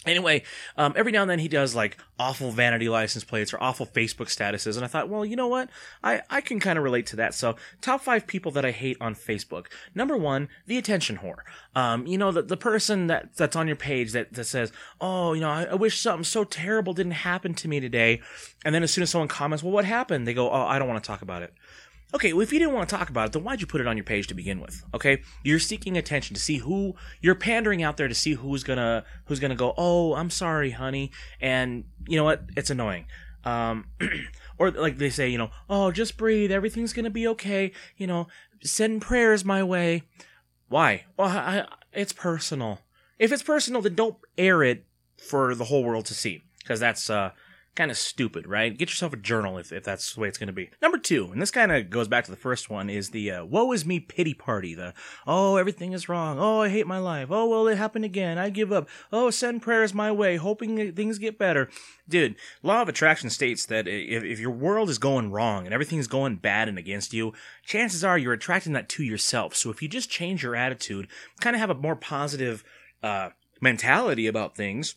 Anyway, 0.04 0.42
um, 0.76 0.92
every 0.96 1.12
now 1.12 1.22
and 1.22 1.30
then 1.30 1.38
he 1.38 1.48
does 1.48 1.74
like 1.74 1.96
awful 2.18 2.50
vanity 2.50 2.88
license 2.88 3.22
plates 3.22 3.52
or 3.54 3.62
awful 3.62 3.86
Facebook 3.86 4.26
statuses, 4.26 4.76
and 4.76 4.84
I 4.84 4.88
thought, 4.88 5.08
well, 5.08 5.24
you 5.24 5.36
know 5.36 5.46
what? 5.46 5.68
I, 6.02 6.22
I 6.28 6.40
can 6.40 6.58
kind 6.58 6.76
of 6.76 6.82
relate 6.82 7.06
to 7.06 7.16
that. 7.16 7.34
So, 7.34 7.56
top 7.80 8.00
five 8.00 8.26
people 8.26 8.50
that 8.52 8.64
I 8.64 8.72
hate 8.72 8.96
on 9.00 9.14
Facebook. 9.14 9.66
Number 9.94 10.16
one, 10.16 10.48
the 10.66 10.78
attention 10.78 11.18
whore. 11.18 11.42
Um, 11.76 12.06
you 12.06 12.18
know, 12.18 12.32
the, 12.32 12.42
the 12.42 12.56
person 12.56 13.06
that, 13.06 13.36
that's 13.36 13.54
on 13.54 13.66
your 13.66 13.76
page 13.76 14.12
that, 14.12 14.32
that 14.32 14.44
says, 14.44 14.72
oh, 15.00 15.34
you 15.34 15.40
know, 15.40 15.50
I, 15.50 15.64
I 15.64 15.74
wish 15.74 16.00
something 16.00 16.24
so 16.24 16.44
terrible 16.44 16.94
didn't 16.94 17.12
happen 17.12 17.54
to 17.54 17.68
me 17.68 17.78
today. 17.78 18.20
And 18.64 18.74
then 18.74 18.82
as 18.82 18.92
soon 18.92 19.02
as 19.02 19.10
someone 19.10 19.28
comments, 19.28 19.62
well, 19.62 19.72
what 19.72 19.84
happened? 19.84 20.26
They 20.26 20.34
go, 20.34 20.50
oh, 20.50 20.62
I 20.62 20.78
don't 20.78 20.88
want 20.88 21.02
to 21.02 21.06
talk 21.06 21.22
about 21.22 21.42
it. 21.42 21.54
Okay, 22.14 22.34
well, 22.34 22.42
if 22.42 22.52
you 22.52 22.58
didn't 22.58 22.74
want 22.74 22.88
to 22.88 22.94
talk 22.94 23.08
about 23.08 23.28
it, 23.28 23.32
then 23.32 23.42
why'd 23.42 23.60
you 23.60 23.66
put 23.66 23.80
it 23.80 23.86
on 23.86 23.96
your 23.96 24.04
page 24.04 24.26
to 24.26 24.34
begin 24.34 24.60
with? 24.60 24.84
Okay, 24.92 25.22
you're 25.42 25.58
seeking 25.58 25.96
attention 25.96 26.34
to 26.34 26.40
see 26.40 26.58
who 26.58 26.94
you're 27.20 27.34
pandering 27.34 27.82
out 27.82 27.96
there 27.96 28.08
to 28.08 28.14
see 28.14 28.34
who's 28.34 28.62
gonna 28.62 29.04
who's 29.26 29.40
gonna 29.40 29.54
go. 29.54 29.72
Oh, 29.78 30.14
I'm 30.14 30.28
sorry, 30.28 30.72
honey, 30.72 31.10
and 31.40 31.84
you 32.06 32.16
know 32.16 32.24
what? 32.24 32.42
It's 32.54 32.68
annoying. 32.68 33.06
Um, 33.44 33.86
or 34.58 34.70
like 34.70 34.98
they 34.98 35.08
say, 35.08 35.30
you 35.30 35.38
know, 35.38 35.50
oh, 35.70 35.90
just 35.90 36.18
breathe, 36.18 36.52
everything's 36.52 36.92
gonna 36.92 37.10
be 37.10 37.26
okay. 37.28 37.72
You 37.96 38.06
know, 38.06 38.28
send 38.62 39.00
prayers 39.00 39.44
my 39.44 39.62
way. 39.62 40.02
Why? 40.68 41.04
Well, 41.16 41.28
I, 41.28 41.60
I, 41.60 41.66
it's 41.92 42.12
personal. 42.12 42.80
If 43.18 43.32
it's 43.32 43.42
personal, 43.42 43.80
then 43.80 43.94
don't 43.94 44.16
air 44.36 44.62
it 44.62 44.84
for 45.16 45.54
the 45.54 45.64
whole 45.64 45.82
world 45.82 46.06
to 46.06 46.14
see, 46.14 46.42
because 46.58 46.78
that's 46.80 47.08
uh 47.08 47.30
kind 47.74 47.90
of 47.90 47.96
stupid, 47.96 48.46
right? 48.46 48.76
Get 48.76 48.90
yourself 48.90 49.14
a 49.14 49.16
journal 49.16 49.56
if, 49.56 49.72
if 49.72 49.82
that's 49.82 50.14
the 50.14 50.20
way 50.20 50.28
it's 50.28 50.36
going 50.36 50.48
to 50.48 50.52
be. 50.52 50.70
Number 50.82 50.98
two, 50.98 51.30
and 51.32 51.40
this 51.40 51.50
kind 51.50 51.72
of 51.72 51.88
goes 51.88 52.06
back 52.06 52.24
to 52.24 52.30
the 52.30 52.36
first 52.36 52.68
one, 52.68 52.90
is 52.90 53.10
the 53.10 53.30
uh, 53.30 53.44
woe 53.44 53.72
is 53.72 53.86
me 53.86 53.98
pity 53.98 54.34
party. 54.34 54.74
The, 54.74 54.92
oh, 55.26 55.56
everything 55.56 55.92
is 55.92 56.08
wrong. 56.08 56.38
Oh, 56.38 56.60
I 56.60 56.68
hate 56.68 56.86
my 56.86 56.98
life. 56.98 57.28
Oh, 57.30 57.48
well, 57.48 57.66
it 57.68 57.78
happened 57.78 58.04
again. 58.04 58.36
I 58.36 58.50
give 58.50 58.72
up. 58.72 58.88
Oh, 59.10 59.30
send 59.30 59.62
prayers 59.62 59.94
my 59.94 60.12
way, 60.12 60.36
hoping 60.36 60.92
things 60.92 61.18
get 61.18 61.38
better. 61.38 61.70
Dude, 62.08 62.36
law 62.62 62.82
of 62.82 62.88
attraction 62.88 63.30
states 63.30 63.64
that 63.66 63.88
if, 63.88 64.22
if 64.22 64.38
your 64.38 64.50
world 64.50 64.90
is 64.90 64.98
going 64.98 65.30
wrong 65.30 65.64
and 65.64 65.72
everything 65.72 65.98
is 65.98 66.08
going 66.08 66.36
bad 66.36 66.68
and 66.68 66.78
against 66.78 67.14
you, 67.14 67.32
chances 67.64 68.04
are 68.04 68.18
you're 68.18 68.34
attracting 68.34 68.74
that 68.74 68.90
to 68.90 69.02
yourself. 69.02 69.54
So 69.54 69.70
if 69.70 69.80
you 69.80 69.88
just 69.88 70.10
change 70.10 70.42
your 70.42 70.54
attitude, 70.54 71.08
kind 71.40 71.56
of 71.56 71.60
have 71.60 71.70
a 71.70 71.74
more 71.74 71.96
positive 71.96 72.64
uh, 73.02 73.30
mentality 73.62 74.26
about 74.26 74.56
things, 74.56 74.96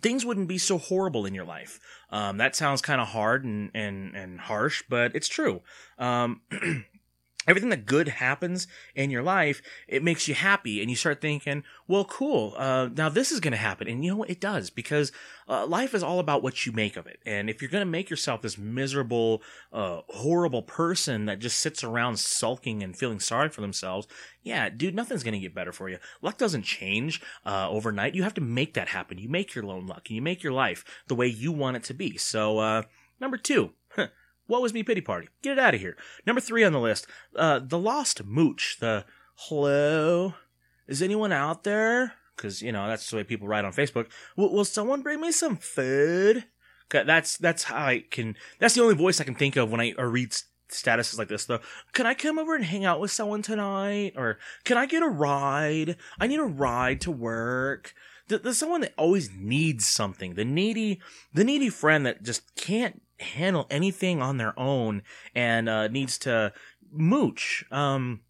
things 0.00 0.24
wouldn't 0.24 0.48
be 0.48 0.58
so 0.58 0.78
horrible 0.78 1.26
in 1.26 1.34
your 1.34 1.44
life. 1.44 1.80
Um, 2.10 2.38
that 2.38 2.56
sounds 2.56 2.82
kind 2.82 3.00
of 3.00 3.08
hard 3.08 3.44
and, 3.44 3.70
and, 3.74 4.14
and 4.14 4.40
harsh, 4.40 4.82
but 4.88 5.14
it's 5.14 5.28
true. 5.28 5.62
Um, 5.98 6.40
everything 7.46 7.70
that 7.70 7.86
good 7.86 8.06
happens 8.06 8.66
in 8.94 9.10
your 9.10 9.22
life, 9.22 9.62
it 9.88 10.02
makes 10.02 10.28
you 10.28 10.34
happy 10.34 10.80
and 10.80 10.90
you 10.90 10.96
start 10.96 11.20
thinking, 11.20 11.64
well, 11.88 12.04
cool. 12.04 12.54
Uh, 12.56 12.88
now 12.94 13.08
this 13.08 13.32
is 13.32 13.40
going 13.40 13.52
to 13.52 13.56
happen. 13.56 13.88
And 13.88 14.04
you 14.04 14.10
know 14.10 14.18
what? 14.18 14.30
It 14.30 14.40
does 14.40 14.68
because, 14.68 15.10
uh, 15.48 15.66
life 15.66 15.94
is 15.94 16.02
all 16.02 16.20
about 16.20 16.42
what 16.42 16.66
you 16.66 16.72
make 16.72 16.96
of 16.96 17.06
it. 17.06 17.18
And 17.24 17.48
if 17.48 17.62
you're 17.62 17.70
going 17.70 17.84
to 17.84 17.90
make 17.90 18.10
yourself 18.10 18.42
this 18.42 18.58
miserable, 18.58 19.42
uh, 19.72 20.02
horrible 20.08 20.62
person 20.62 21.24
that 21.26 21.38
just 21.38 21.58
sits 21.58 21.82
around 21.82 22.18
sulking 22.18 22.82
and 22.82 22.96
feeling 22.96 23.20
sorry 23.20 23.48
for 23.48 23.62
themselves, 23.62 24.06
yeah, 24.42 24.68
dude, 24.68 24.94
nothing's 24.94 25.22
going 25.22 25.34
to 25.34 25.40
get 25.40 25.54
better 25.54 25.72
for 25.72 25.88
you. 25.88 25.98
Luck 26.20 26.36
doesn't 26.36 26.62
change, 26.62 27.22
uh, 27.46 27.68
overnight. 27.70 28.14
You 28.14 28.22
have 28.22 28.34
to 28.34 28.40
make 28.42 28.74
that 28.74 28.88
happen. 28.88 29.18
You 29.18 29.28
make 29.28 29.54
your 29.54 29.64
own 29.64 29.86
luck 29.86 30.08
and 30.08 30.16
you 30.16 30.22
make 30.22 30.42
your 30.42 30.52
life 30.52 30.84
the 31.08 31.14
way 31.14 31.26
you 31.26 31.52
want 31.52 31.76
it 31.78 31.84
to 31.84 31.94
be. 31.94 32.18
So, 32.18 32.58
uh, 32.58 32.82
number 33.18 33.38
two, 33.38 33.72
what 34.50 34.62
was 34.62 34.74
me 34.74 34.82
pity 34.82 35.00
party? 35.00 35.28
Get 35.42 35.52
it 35.52 35.58
out 35.58 35.74
of 35.74 35.80
here. 35.80 35.96
Number 36.26 36.40
three 36.40 36.64
on 36.64 36.72
the 36.72 36.80
list, 36.80 37.06
uh, 37.36 37.60
the 37.60 37.78
lost 37.78 38.24
mooch. 38.24 38.76
The 38.80 39.04
hello, 39.36 40.34
is 40.88 41.00
anyone 41.00 41.32
out 41.32 41.64
there? 41.64 42.14
Because 42.36 42.60
you 42.60 42.72
know 42.72 42.88
that's 42.88 43.08
the 43.08 43.16
way 43.16 43.24
people 43.24 43.46
write 43.46 43.64
on 43.64 43.72
Facebook. 43.72 44.06
Will, 44.36 44.64
someone 44.64 45.02
bring 45.02 45.20
me 45.20 45.30
some 45.30 45.56
food? 45.56 46.44
That's 46.90 47.36
that's 47.38 47.64
how 47.64 47.76
I 47.76 48.04
can. 48.10 48.36
That's 48.58 48.74
the 48.74 48.82
only 48.82 48.96
voice 48.96 49.20
I 49.20 49.24
can 49.24 49.36
think 49.36 49.56
of 49.56 49.70
when 49.70 49.80
I 49.80 49.92
read 50.00 50.32
statuses 50.68 51.18
like 51.18 51.28
this. 51.28 51.44
Though, 51.44 51.60
can 51.92 52.06
I 52.06 52.14
come 52.14 52.38
over 52.38 52.56
and 52.56 52.64
hang 52.64 52.84
out 52.84 53.00
with 53.00 53.12
someone 53.12 53.42
tonight? 53.42 54.14
Or 54.16 54.38
can 54.64 54.76
I 54.76 54.86
get 54.86 55.02
a 55.02 55.08
ride? 55.08 55.96
I 56.18 56.26
need 56.26 56.40
a 56.40 56.44
ride 56.44 57.00
to 57.02 57.12
work. 57.12 57.94
Th- 58.28 58.42
There's 58.42 58.58
someone 58.58 58.80
that 58.80 58.94
always 58.96 59.30
needs 59.32 59.86
something. 59.86 60.34
The 60.34 60.44
needy, 60.44 61.00
the 61.32 61.44
needy 61.44 61.68
friend 61.68 62.04
that 62.06 62.24
just 62.24 62.56
can't 62.56 63.02
handle 63.20 63.66
anything 63.70 64.22
on 64.22 64.36
their 64.36 64.58
own 64.58 65.02
and 65.34 65.68
uh, 65.68 65.88
needs 65.88 66.18
to 66.18 66.52
mooch. 66.92 67.64
Um, 67.70 68.20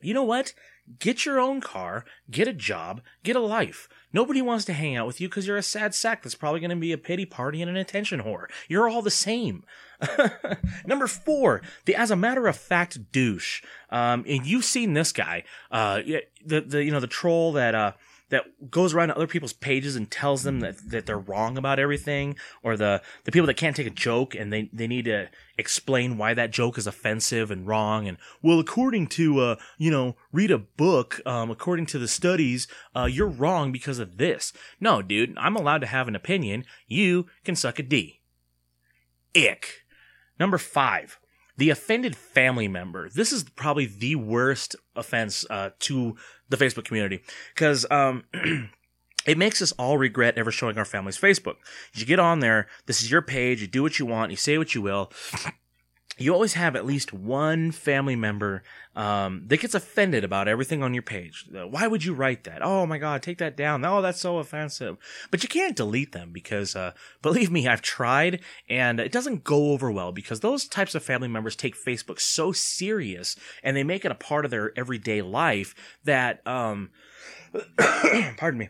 you 0.00 0.14
know 0.14 0.24
what? 0.24 0.52
Get 0.98 1.24
your 1.24 1.38
own 1.38 1.60
car, 1.60 2.04
get 2.30 2.48
a 2.48 2.52
job, 2.52 3.02
get 3.22 3.36
a 3.36 3.40
life. 3.40 3.88
Nobody 4.12 4.42
wants 4.42 4.64
to 4.66 4.72
hang 4.72 4.96
out 4.96 5.06
with 5.06 5.20
you 5.20 5.28
because 5.28 5.46
you're 5.46 5.56
a 5.56 5.62
sad 5.62 5.94
sack 5.94 6.22
that's 6.22 6.34
probably 6.34 6.60
going 6.60 6.70
to 6.70 6.76
be 6.76 6.92
a 6.92 6.98
pity 6.98 7.24
party 7.24 7.62
and 7.62 7.70
an 7.70 7.76
attention 7.76 8.22
whore. 8.22 8.46
You're 8.68 8.88
all 8.88 9.00
the 9.00 9.10
same. 9.10 9.64
Number 10.86 11.06
four, 11.06 11.62
the 11.84 11.94
as 11.94 12.10
a 12.10 12.16
matter 12.16 12.46
of 12.46 12.56
fact 12.56 13.12
douche. 13.12 13.62
Um, 13.90 14.24
and 14.28 14.44
you've 14.44 14.64
seen 14.64 14.92
this 14.92 15.12
guy, 15.12 15.44
uh, 15.70 16.02
the 16.44 16.60
the 16.60 16.84
you 16.84 16.90
know 16.90 17.00
the 17.00 17.06
troll 17.06 17.52
that 17.52 17.74
uh 17.74 17.92
that 18.32 18.70
goes 18.70 18.94
around 18.94 19.08
to 19.08 19.16
other 19.16 19.26
people's 19.26 19.52
pages 19.52 19.94
and 19.94 20.10
tells 20.10 20.42
them 20.42 20.60
that, 20.60 20.78
that 20.90 21.04
they're 21.04 21.18
wrong 21.18 21.58
about 21.58 21.78
everything, 21.78 22.34
or 22.62 22.78
the 22.78 23.02
the 23.24 23.30
people 23.30 23.46
that 23.46 23.58
can't 23.58 23.76
take 23.76 23.86
a 23.86 23.90
joke 23.90 24.34
and 24.34 24.50
they 24.50 24.70
they 24.72 24.86
need 24.86 25.04
to 25.04 25.28
explain 25.58 26.16
why 26.16 26.32
that 26.32 26.50
joke 26.50 26.78
is 26.78 26.86
offensive 26.86 27.50
and 27.50 27.66
wrong. 27.66 28.08
And 28.08 28.16
well, 28.42 28.58
according 28.58 29.08
to 29.08 29.38
uh 29.38 29.56
you 29.76 29.90
know 29.90 30.16
read 30.32 30.50
a 30.50 30.58
book, 30.58 31.20
um 31.26 31.50
according 31.50 31.86
to 31.86 31.98
the 31.98 32.08
studies, 32.08 32.66
uh 32.96 33.04
you're 33.04 33.28
wrong 33.28 33.70
because 33.70 33.98
of 33.98 34.16
this. 34.16 34.52
No, 34.80 35.02
dude, 35.02 35.36
I'm 35.36 35.54
allowed 35.54 35.82
to 35.82 35.86
have 35.86 36.08
an 36.08 36.16
opinion. 36.16 36.64
You 36.88 37.26
can 37.44 37.54
suck 37.54 37.78
a 37.78 37.82
D. 37.82 38.22
Ick. 39.36 39.84
Number 40.40 40.56
five, 40.58 41.18
the 41.56 41.70
offended 41.70 42.16
family 42.16 42.68
member. 42.68 43.08
This 43.08 43.32
is 43.32 43.44
probably 43.44 43.86
the 43.86 44.16
worst 44.16 44.76
offense 44.96 45.44
uh, 45.50 45.70
to 45.80 46.16
the 46.48 46.56
Facebook 46.56 46.84
community 46.84 47.22
because 47.54 47.86
um, 47.90 48.24
it 49.26 49.38
makes 49.38 49.62
us 49.62 49.72
all 49.72 49.98
regret 49.98 50.36
ever 50.36 50.50
showing 50.50 50.78
our 50.78 50.84
family's 50.84 51.18
Facebook. 51.18 51.56
You 51.94 52.06
get 52.06 52.18
on 52.18 52.40
there, 52.40 52.66
this 52.86 53.02
is 53.02 53.10
your 53.10 53.22
page, 53.22 53.60
you 53.60 53.66
do 53.66 53.82
what 53.82 53.98
you 53.98 54.06
want, 54.06 54.30
you 54.30 54.36
say 54.36 54.58
what 54.58 54.74
you 54.74 54.82
will. 54.82 55.12
You 56.22 56.32
always 56.32 56.54
have 56.54 56.76
at 56.76 56.86
least 56.86 57.12
one 57.12 57.72
family 57.72 58.16
member 58.16 58.62
um, 58.94 59.42
that 59.46 59.60
gets 59.60 59.74
offended 59.74 60.22
about 60.22 60.48
everything 60.48 60.82
on 60.82 60.94
your 60.94 61.02
page. 61.02 61.46
Uh, 61.54 61.66
Why 61.66 61.86
would 61.86 62.04
you 62.04 62.14
write 62.14 62.44
that? 62.44 62.62
Oh 62.62 62.86
my 62.86 62.98
God, 62.98 63.22
take 63.22 63.38
that 63.38 63.56
down. 63.56 63.84
Oh, 63.84 64.00
that's 64.00 64.20
so 64.20 64.38
offensive. 64.38 64.96
But 65.30 65.42
you 65.42 65.48
can't 65.48 65.76
delete 65.76 66.12
them 66.12 66.30
because, 66.32 66.76
uh, 66.76 66.92
believe 67.22 67.50
me, 67.50 67.66
I've 67.66 67.82
tried 67.82 68.40
and 68.68 69.00
it 69.00 69.12
doesn't 69.12 69.44
go 69.44 69.72
over 69.72 69.90
well 69.90 70.12
because 70.12 70.40
those 70.40 70.66
types 70.66 70.94
of 70.94 71.02
family 71.02 71.28
members 71.28 71.56
take 71.56 71.76
Facebook 71.76 72.20
so 72.20 72.52
serious 72.52 73.36
and 73.62 73.76
they 73.76 73.84
make 73.84 74.04
it 74.04 74.12
a 74.12 74.16
part 74.16 74.44
of 74.44 74.50
their 74.50 74.72
everyday 74.78 75.22
life 75.22 75.74
that, 76.04 76.46
um, 76.46 76.90
pardon 78.36 78.58
me 78.58 78.68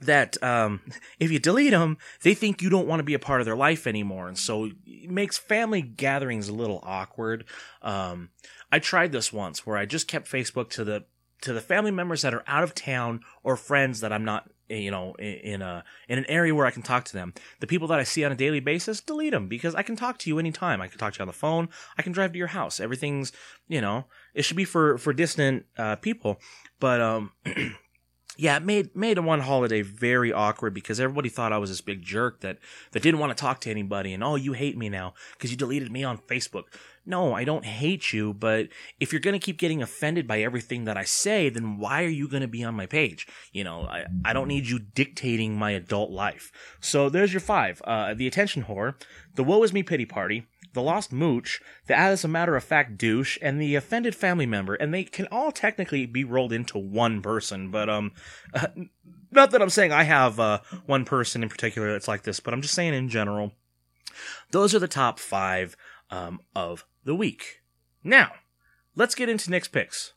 that 0.00 0.40
um, 0.42 0.80
if 1.18 1.30
you 1.30 1.38
delete 1.38 1.72
them, 1.72 1.98
they 2.22 2.34
think 2.34 2.62
you 2.62 2.70
don't 2.70 2.86
want 2.86 3.00
to 3.00 3.04
be 3.04 3.14
a 3.14 3.18
part 3.18 3.40
of 3.40 3.44
their 3.44 3.56
life 3.56 3.86
anymore, 3.86 4.28
and 4.28 4.38
so 4.38 4.70
it 4.86 5.10
makes 5.10 5.38
family 5.38 5.82
gatherings 5.82 6.48
a 6.48 6.54
little 6.54 6.80
awkward. 6.82 7.44
Um, 7.82 8.30
I 8.70 8.78
tried 8.78 9.12
this 9.12 9.32
once 9.32 9.66
where 9.66 9.76
I 9.76 9.86
just 9.86 10.08
kept 10.08 10.30
Facebook 10.30 10.70
to 10.70 10.84
the 10.84 11.04
to 11.40 11.52
the 11.52 11.60
family 11.60 11.90
members 11.90 12.22
that 12.22 12.34
are 12.34 12.42
out 12.46 12.64
of 12.64 12.74
town 12.74 13.20
or 13.42 13.56
friends 13.56 14.00
that 14.00 14.12
I'm 14.12 14.24
not, 14.24 14.50
you 14.68 14.90
know, 14.90 15.14
in, 15.14 15.34
in 15.34 15.62
a 15.62 15.84
in 16.08 16.18
an 16.18 16.26
area 16.28 16.54
where 16.54 16.66
I 16.66 16.70
can 16.70 16.82
talk 16.82 17.04
to 17.06 17.12
them. 17.12 17.32
The 17.60 17.66
people 17.66 17.88
that 17.88 17.98
I 17.98 18.04
see 18.04 18.24
on 18.24 18.32
a 18.32 18.36
daily 18.36 18.60
basis, 18.60 19.00
delete 19.00 19.32
them 19.32 19.48
because 19.48 19.74
I 19.74 19.82
can 19.82 19.96
talk 19.96 20.18
to 20.18 20.30
you 20.30 20.38
anytime. 20.38 20.80
I 20.80 20.88
can 20.88 20.98
talk 20.98 21.14
to 21.14 21.18
you 21.18 21.22
on 21.22 21.28
the 21.28 21.32
phone. 21.32 21.68
I 21.96 22.02
can 22.02 22.12
drive 22.12 22.32
to 22.32 22.38
your 22.38 22.48
house. 22.48 22.80
Everything's, 22.80 23.32
you 23.68 23.80
know, 23.80 24.06
it 24.34 24.42
should 24.42 24.56
be 24.56 24.64
for 24.64 24.98
for 24.98 25.12
distant 25.12 25.66
uh, 25.76 25.96
people, 25.96 26.40
but 26.80 27.00
um. 27.00 27.32
yeah, 28.40 28.56
it 28.56 28.62
made 28.62 28.94
made 28.94 29.18
one 29.18 29.40
holiday 29.40 29.82
very 29.82 30.32
awkward 30.32 30.72
because 30.72 31.00
everybody 31.00 31.28
thought 31.28 31.52
I 31.52 31.58
was 31.58 31.70
this 31.70 31.80
big 31.80 32.02
jerk 32.02 32.40
that 32.40 32.58
that 32.92 33.02
didn't 33.02 33.18
want 33.18 33.36
to 33.36 33.40
talk 33.40 33.60
to 33.62 33.70
anybody 33.70 34.14
and 34.14 34.22
oh 34.22 34.36
you 34.36 34.52
hate 34.52 34.78
me 34.78 34.88
now 34.88 35.14
because 35.32 35.50
you 35.50 35.56
deleted 35.56 35.90
me 35.90 36.04
on 36.04 36.18
Facebook. 36.18 36.64
No, 37.04 37.32
I 37.34 37.42
don't 37.42 37.64
hate 37.64 38.12
you, 38.12 38.32
but 38.32 38.68
if 39.00 39.12
you're 39.12 39.20
gonna 39.20 39.40
keep 39.40 39.58
getting 39.58 39.82
offended 39.82 40.28
by 40.28 40.40
everything 40.40 40.84
that 40.84 40.96
I 40.96 41.02
say, 41.02 41.48
then 41.48 41.78
why 41.78 42.04
are 42.04 42.08
you 42.08 42.28
gonna 42.28 42.46
be 42.46 42.62
on 42.62 42.76
my 42.76 42.86
page? 42.86 43.26
You 43.52 43.64
know, 43.64 43.82
I, 43.82 44.04
I 44.24 44.32
don't 44.32 44.46
need 44.46 44.68
you 44.68 44.78
dictating 44.78 45.58
my 45.58 45.72
adult 45.72 46.12
life. 46.12 46.52
So 46.80 47.08
there's 47.08 47.32
your 47.32 47.40
five. 47.40 47.82
Uh, 47.82 48.14
the 48.14 48.28
attention 48.28 48.64
whore, 48.64 48.94
the 49.34 49.42
woe 49.42 49.64
is 49.64 49.72
me 49.72 49.82
pity 49.82 50.04
party, 50.04 50.46
the 50.72 50.82
lost 50.82 51.12
mooch, 51.12 51.60
the 51.86 51.96
as 51.96 52.24
a 52.24 52.28
matter 52.28 52.56
of 52.56 52.64
fact 52.64 52.98
douche, 52.98 53.38
and 53.40 53.60
the 53.60 53.74
offended 53.74 54.14
family 54.14 54.46
member, 54.46 54.74
and 54.74 54.92
they 54.92 55.04
can 55.04 55.26
all 55.30 55.52
technically 55.52 56.06
be 56.06 56.24
rolled 56.24 56.52
into 56.52 56.78
one 56.78 57.22
person. 57.22 57.70
But 57.70 57.88
um, 57.88 58.12
uh, 58.54 58.68
not 59.30 59.50
that 59.50 59.62
I'm 59.62 59.70
saying 59.70 59.92
I 59.92 60.04
have 60.04 60.38
uh, 60.38 60.60
one 60.86 61.04
person 61.04 61.42
in 61.42 61.48
particular 61.48 61.92
that's 61.92 62.08
like 62.08 62.22
this, 62.22 62.40
but 62.40 62.54
I'm 62.54 62.62
just 62.62 62.74
saying 62.74 62.94
in 62.94 63.08
general. 63.08 63.52
Those 64.50 64.74
are 64.74 64.80
the 64.80 64.88
top 64.88 65.18
five 65.18 65.76
um, 66.10 66.40
of 66.54 66.84
the 67.04 67.14
week. 67.14 67.60
Now, 68.02 68.32
let's 68.96 69.14
get 69.14 69.28
into 69.28 69.50
Nick's 69.50 69.68
picks. 69.68 70.12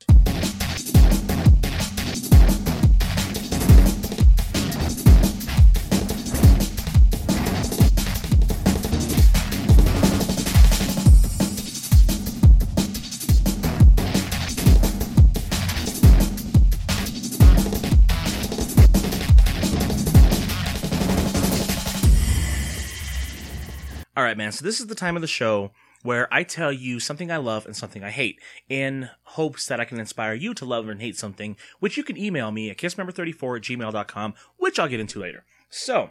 Man. 24.42 24.52
So 24.52 24.66
this 24.66 24.80
is 24.80 24.88
the 24.88 24.96
time 24.96 25.16
of 25.16 25.22
the 25.22 25.28
show 25.28 25.72
where 26.04 26.28
I 26.34 26.42
tell 26.44 26.72
you 26.72 27.00
something 27.00 27.32
I 27.32 27.38
love 27.38 27.68
and 27.68 27.76
something 27.76 28.04
I 28.04 28.10
hate 28.10 28.40
in 28.68 29.10
hopes 29.24 29.68
that 29.68 29.80
I 29.80 29.86
can 29.86 30.00
inspire 30.00 30.34
you 30.34 30.56
to 30.56 30.66
love 30.66 30.90
and 30.90 31.00
hate 31.00 31.16
something, 31.16 31.56
which 31.80 31.96
you 31.96 32.04
can 32.04 32.18
email 32.18 32.50
me 32.50 32.72
at 32.72 32.78
kissmember34 32.78 33.58
at 33.58 33.64
gmail.com, 33.64 34.34
which 34.58 34.80
I'll 34.80 34.88
get 34.88 35.00
into 35.00 35.20
later. 35.20 35.46
So, 35.70 36.10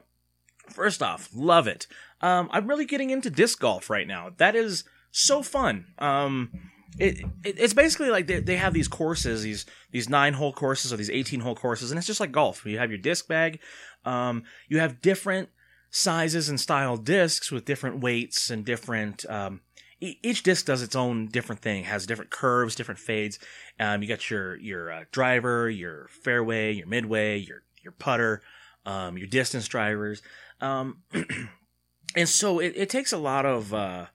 first 0.68 1.02
off, 1.02 1.28
love 1.34 1.66
it. 1.66 1.88
Um, 2.20 2.48
I'm 2.52 2.68
really 2.68 2.84
getting 2.84 3.10
into 3.10 3.30
disc 3.30 3.58
golf 3.58 3.90
right 3.90 4.06
now. 4.06 4.30
That 4.36 4.54
is 4.54 4.84
so 5.10 5.42
fun. 5.42 5.86
Um, 5.98 6.52
it, 6.98 7.20
it 7.42 7.58
it's 7.58 7.74
basically 7.74 8.10
like 8.10 8.28
they, 8.28 8.38
they 8.38 8.56
have 8.56 8.74
these 8.74 8.88
courses, 8.88 9.42
these 9.42 9.66
these 9.90 10.08
nine 10.08 10.34
hole 10.34 10.52
courses 10.52 10.92
or 10.92 10.96
these 10.96 11.10
eighteen 11.10 11.40
hole 11.40 11.54
courses, 11.54 11.90
and 11.90 11.98
it's 11.98 12.06
just 12.06 12.20
like 12.20 12.32
golf. 12.32 12.64
You 12.66 12.78
have 12.78 12.90
your 12.90 12.98
disc 12.98 13.26
bag, 13.26 13.60
um, 14.04 14.42
you 14.68 14.78
have 14.78 15.00
different 15.00 15.48
sizes 15.90 16.48
and 16.48 16.60
style 16.60 16.96
discs 16.96 17.50
with 17.50 17.64
different 17.64 18.00
weights 18.00 18.50
and 18.50 18.64
different. 18.64 19.24
Um, 19.28 19.60
e- 20.00 20.18
each 20.22 20.42
disc 20.42 20.66
does 20.66 20.82
its 20.82 20.96
own 20.96 21.26
different 21.26 21.60
thing, 21.60 21.84
has 21.84 22.06
different 22.06 22.30
curves, 22.30 22.74
different 22.74 23.00
fades. 23.00 23.38
Um, 23.78 24.02
you 24.02 24.08
got 24.08 24.30
your 24.30 24.56
your 24.56 24.92
uh, 24.92 25.04
driver, 25.12 25.68
your 25.68 26.08
fairway, 26.08 26.72
your 26.72 26.86
midway, 26.86 27.38
your 27.38 27.62
your 27.82 27.92
putter, 27.92 28.42
um, 28.86 29.18
your 29.18 29.26
distance 29.26 29.68
drivers, 29.68 30.22
um, 30.60 31.02
and 32.16 32.28
so 32.28 32.58
it, 32.58 32.74
it 32.76 32.90
takes 32.90 33.12
a 33.12 33.18
lot 33.18 33.46
of. 33.46 33.74
Uh, 33.74 34.06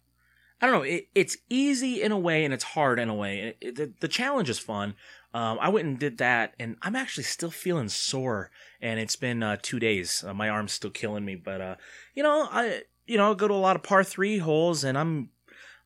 I 0.61 0.67
don't 0.67 0.75
know. 0.75 0.83
It, 0.83 1.09
it's 1.13 1.37
easy 1.49 2.01
in 2.01 2.13
a 2.13 2.17
way 2.17 2.45
and 2.45 2.53
it's 2.53 2.63
hard 2.63 2.97
in 2.97 3.09
a 3.09 3.13
way. 3.13 3.55
It, 3.59 3.75
the, 3.75 3.93
the 3.99 4.07
challenge 4.07 4.49
is 4.49 4.57
fun. 4.57 4.95
Um, 5.35 5.59
I 5.59 5.67
went 5.67 5.85
and 5.85 5.99
did 5.99 6.19
that, 6.19 6.53
and 6.57 6.77
I'm 6.81 6.95
actually 6.95 7.25
still 7.25 7.51
feeling 7.51 7.89
sore. 7.89 8.51
And 8.81 9.01
it's 9.01 9.17
been 9.17 9.43
uh, 9.43 9.57
two 9.61 9.79
days. 9.79 10.23
Uh, 10.25 10.33
my 10.33 10.47
arm's 10.47 10.71
still 10.71 10.91
killing 10.91 11.25
me, 11.25 11.35
but 11.35 11.59
uh, 11.59 11.75
you 12.13 12.23
know, 12.23 12.47
I 12.49 12.83
you 13.05 13.17
know 13.17 13.35
go 13.35 13.49
to 13.49 13.53
a 13.53 13.55
lot 13.55 13.75
of 13.75 13.83
par 13.83 14.05
three 14.05 14.37
holes, 14.37 14.85
and 14.85 14.97
I'm 14.97 15.31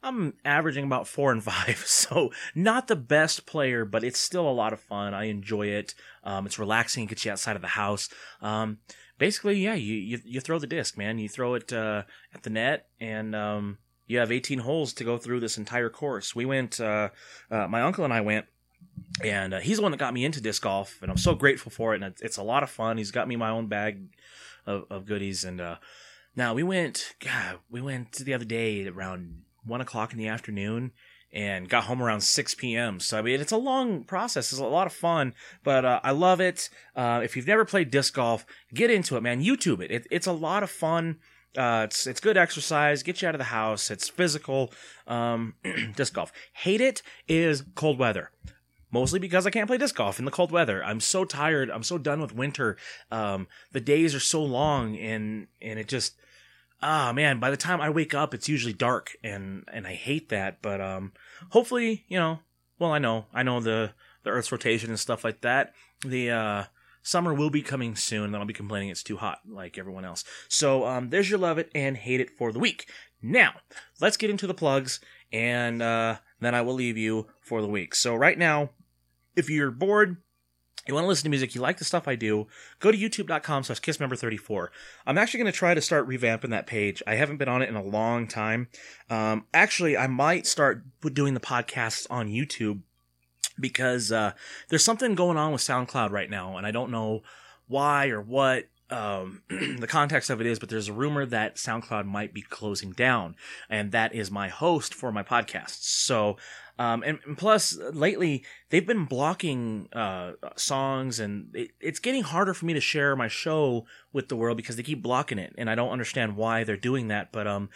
I'm 0.04 0.36
averaging 0.46 0.84
about 0.84 1.08
four 1.08 1.32
and 1.32 1.44
five. 1.52 1.80
So 1.88 2.30
not 2.54 2.88
the 2.88 2.96
best 2.96 3.48
player, 3.48 3.86
but 3.86 4.04
it's 4.04 4.20
still 4.20 4.48
a 4.48 4.54
lot 4.54 4.72
of 4.72 4.82
fun. 4.82 5.16
I 5.16 5.24
enjoy 5.26 5.66
it. 5.66 5.96
Um, 6.24 6.46
it's 6.46 6.60
relaxing. 6.60 7.06
It 7.06 7.10
gets 7.10 7.26
you 7.26 7.32
outside 7.32 7.56
of 7.56 7.64
the 7.64 7.70
house. 7.70 8.08
Um, 8.44 8.78
basically, 9.18 9.56
yeah, 9.56 9.74
you, 9.74 9.96
you 9.96 10.20
you 10.26 10.42
throw 10.42 10.60
the 10.60 10.68
disc, 10.68 10.96
man. 10.96 11.18
You 11.18 11.28
throw 11.28 11.56
it 11.56 11.74
uh, 11.74 12.04
at 12.36 12.44
the 12.44 12.52
net, 12.52 12.86
and 13.00 13.36
um, 13.36 13.80
you 14.06 14.20
have 14.20 14.32
18 14.32 14.60
holes 14.60 14.94
to 14.94 15.04
go 15.04 15.18
through 15.18 15.40
this 15.40 15.58
entire 15.58 15.90
course. 15.90 16.36
We 16.36 16.46
went, 16.46 16.80
uh, 16.80 17.10
uh, 17.50 17.68
my 17.68 17.82
uncle 17.82 18.04
and 18.04 18.14
I 18.14 18.22
went, 18.22 18.46
and 19.24 19.54
uh, 19.54 19.60
he's 19.60 19.78
the 19.78 19.84
one 19.84 19.92
that 19.92 19.98
got 19.98 20.14
me 20.14 20.26
into 20.26 20.42
disc 20.42 20.62
golf, 20.62 21.00
and 21.02 21.12
I'm 21.12 21.18
so 21.18 21.36
grateful 21.36 21.72
for 21.72 21.94
it. 21.94 22.02
And 22.02 22.16
it's, 22.22 22.38
a 22.38 22.44
lot 22.44 22.64
of 22.64 22.70
fun. 22.70 22.98
He's 22.98 23.12
got 23.12 23.28
me 23.28 23.36
my 23.36 23.50
own 23.50 23.68
bag 23.68 24.10
of, 24.66 24.86
of 24.90 25.06
goodies, 25.06 25.44
and 25.44 25.60
uh, 25.60 25.76
now 26.36 26.54
we 26.54 26.64
went. 26.64 27.16
God, 27.20 27.60
we 27.70 27.82
went 27.82 28.14
the 28.14 28.34
other 28.34 28.46
day 28.46 28.88
around 28.88 29.42
one 29.66 29.82
o'clock 29.82 30.14
in 30.14 30.18
the 30.18 30.28
afternoon, 30.28 30.92
and 31.32 31.70
got 31.70 31.84
home 31.84 32.02
around 32.02 32.22
6 32.22 32.56
p.m. 32.56 33.00
So 33.00 33.20
I 33.20 33.22
mean, 33.22 33.40
it's 33.40 33.52
a 33.52 33.58
long 33.58 34.04
process. 34.04 34.52
It's 34.52 34.62
a 34.62 34.66
lot 34.66 34.88
of 34.88 34.94
fun, 34.94 35.34
but 35.64 35.86
uh, 35.86 36.00
I 36.04 36.12
love 36.12 36.40
it. 36.40 36.70
Uh, 36.96 37.22
if 37.24 37.36
you've 37.36 37.48
never 37.48 37.66
played 37.66 37.92
disc 37.92 38.14
golf, 38.14 38.46
get 38.74 38.90
into 38.90 39.16
it, 39.18 39.22
man. 39.22 39.44
YouTube 39.44 39.82
it. 39.82 39.92
it 39.92 40.08
it's 40.10 40.28
a 40.28 40.34
lot 40.34 40.64
of 40.64 40.70
fun. 40.70 41.18
Uh, 41.58 41.82
it's 41.86 42.06
it's 42.06 42.20
good 42.20 42.38
exercise, 42.38 43.04
get 43.04 43.22
you 43.22 43.28
out 43.28 43.36
of 43.36 43.40
the 43.40 43.46
house. 43.46 43.90
It's 43.92 44.08
physical. 44.08 44.72
Um, 45.08 45.56
disc 45.96 46.14
golf. 46.14 46.32
Hate 46.54 46.82
it 46.82 47.02
is 47.28 47.64
cold 47.76 48.00
weather. 48.00 48.32
Mostly 48.92 49.20
because 49.20 49.46
I 49.46 49.52
can't 49.52 49.68
play 49.68 49.78
disc 49.78 49.96
golf 49.96 50.18
in 50.20 50.26
the 50.26 50.32
cold 50.32 50.52
weather. 50.52 50.84
I'm 50.84 51.00
so 51.00 51.24
tired. 51.24 51.70
I'm 51.70 51.84
so 51.84 51.98
done 51.98 52.22
with 52.22 52.34
winter. 52.34 52.78
Um, 53.12 53.48
the 53.72 53.82
days 53.82 54.16
are 54.16 54.20
so 54.20 54.44
long, 54.44 54.98
and 54.98 55.48
and 55.62 55.78
it 55.78 55.88
just 55.88 56.16
ah 56.82 57.12
man. 57.14 57.40
By 57.40 57.52
the 57.52 57.58
time 57.58 57.82
I 57.82 57.90
wake 57.90 58.14
up, 58.14 58.34
it's 58.34 58.50
usually 58.50 58.74
dark, 58.74 59.16
and 59.24 59.64
and 59.72 59.86
I 59.86 59.94
hate 59.94 60.30
that. 60.30 60.62
But 60.62 60.82
um, 60.82 61.14
hopefully, 61.50 62.06
you 62.08 62.18
know. 62.18 62.40
Well, 62.80 62.94
I 62.94 63.00
know, 63.00 63.26
I 63.34 63.44
know 63.44 63.60
the 63.60 63.92
the 64.24 64.30
Earth's 64.30 64.52
rotation 64.52 64.90
and 64.90 65.00
stuff 65.00 65.24
like 65.24 65.42
that. 65.42 65.74
The 66.02 66.32
uh, 66.32 66.64
summer 67.02 67.34
will 67.34 67.50
be 67.50 67.62
coming 67.62 67.96
soon, 67.96 68.26
and 68.26 68.38
I'll 68.38 68.46
be 68.46 68.54
complaining 68.54 68.90
it's 68.90 69.04
too 69.04 69.18
hot, 69.18 69.40
like 69.48 69.78
everyone 69.78 70.06
else. 70.06 70.24
So 70.48 70.86
um, 70.86 71.10
there's 71.10 71.30
your 71.30 71.40
love 71.40 71.58
it 71.58 71.70
and 71.76 71.98
hate 71.98 72.22
it 72.22 72.30
for 72.38 72.52
the 72.52 72.60
week. 72.60 72.90
Now 73.22 73.56
let's 74.00 74.18
get 74.18 74.30
into 74.30 74.48
the 74.48 74.54
plugs, 74.54 75.00
and 75.32 75.82
uh, 75.82 76.18
then 76.40 76.56
I 76.56 76.62
will 76.62 76.74
leave 76.74 76.98
you 76.98 77.28
for 77.42 77.62
the 77.62 77.68
week. 77.68 77.96
So 77.96 78.16
right 78.16 78.38
now, 78.38 78.70
if 79.40 79.50
you're 79.50 79.72
bored. 79.72 80.18
You 80.88 80.94
want 80.94 81.04
to 81.04 81.08
listen 81.10 81.26
to 81.26 81.30
music, 81.30 81.54
you 81.54 81.62
like 81.62 81.78
the 81.78 81.86
stuff 81.86 82.08
I 82.08 82.16
do, 82.16 82.48
go 82.80 82.92
to 82.92 82.98
youtube.com 82.98 83.64
slash 83.64 83.80
kissmember34. 83.80 84.70
I'm 85.06 85.18
actually 85.18 85.42
going 85.42 85.52
to 85.52 85.58
try 85.58 85.74
to 85.74 85.82
start 85.82 86.08
revamping 86.08 86.50
that 86.50 86.68
page. 86.68 87.04
I 87.06 87.16
haven't 87.16 87.38
been 87.38 87.50
on 87.50 87.62
it 87.62 87.70
in 87.70 87.76
a 87.76 87.84
long 87.84 88.28
time. 88.28 88.70
Um, 89.10 89.46
actually, 89.54 89.98
I 89.98 90.08
might 90.08 90.48
start 90.48 90.84
doing 91.14 91.36
the 91.36 91.40
podcasts 91.40 92.08
on 92.10 92.30
YouTube 92.30 92.82
because 93.60 94.12
uh, 94.12 94.32
there's 94.70 94.84
something 94.84 95.16
going 95.16 95.38
on 95.38 95.52
with 95.52 95.62
SoundCloud 95.62 96.12
right 96.12 96.30
now, 96.30 96.58
and 96.58 96.66
I 96.66 96.72
don't 96.72 96.92
know 96.92 97.22
why 97.68 98.08
or 98.08 98.22
what 98.22 98.66
um, 98.92 99.42
the 99.50 99.88
context 99.88 100.30
of 100.30 100.42
it 100.42 100.48
is, 100.48 100.60
but 100.60 100.70
there's 100.70 100.88
a 100.88 100.94
rumor 100.94 101.26
that 101.26 101.56
SoundCloud 101.56 102.06
might 102.06 102.34
be 102.34 102.42
closing 102.42 102.92
down, 102.92 103.36
and 103.70 103.92
that 103.92 104.14
is 104.14 104.32
my 104.32 104.50
host 104.50 104.94
for 104.94 105.12
my 105.12 105.24
podcasts. 105.24 105.84
So, 105.84 106.38
um, 106.78 107.04
and, 107.06 107.20
and 107.26 107.38
plus, 107.38 107.78
lately 107.94 108.44
they've 108.70 108.86
been 108.86 109.06
blocking 109.06 109.90
uh, 109.94 110.34
songs, 110.56 111.20
and 111.20 111.56
it, 111.56 111.72
it's 111.80 112.00
getting 112.00 112.24
harder 112.24 112.54
for 112.54 112.66
me 112.66 112.74
to 112.74 112.82
share 112.82 113.16
my 113.16 113.28
show 113.28 113.86
with 114.14 114.30
the 114.30 114.36
world 114.36 114.58
because 114.58 114.76
they 114.76 114.84
keep 114.84 115.02
blocking 115.02 115.40
it, 115.40 115.54
and 115.58 115.70
I 115.70 115.76
don't 115.76 115.92
understand 115.92 116.36
why 116.36 116.64
they're 116.64 116.78
doing 116.78 117.10
that. 117.10 117.32
But 117.32 117.48
um, 117.48 117.70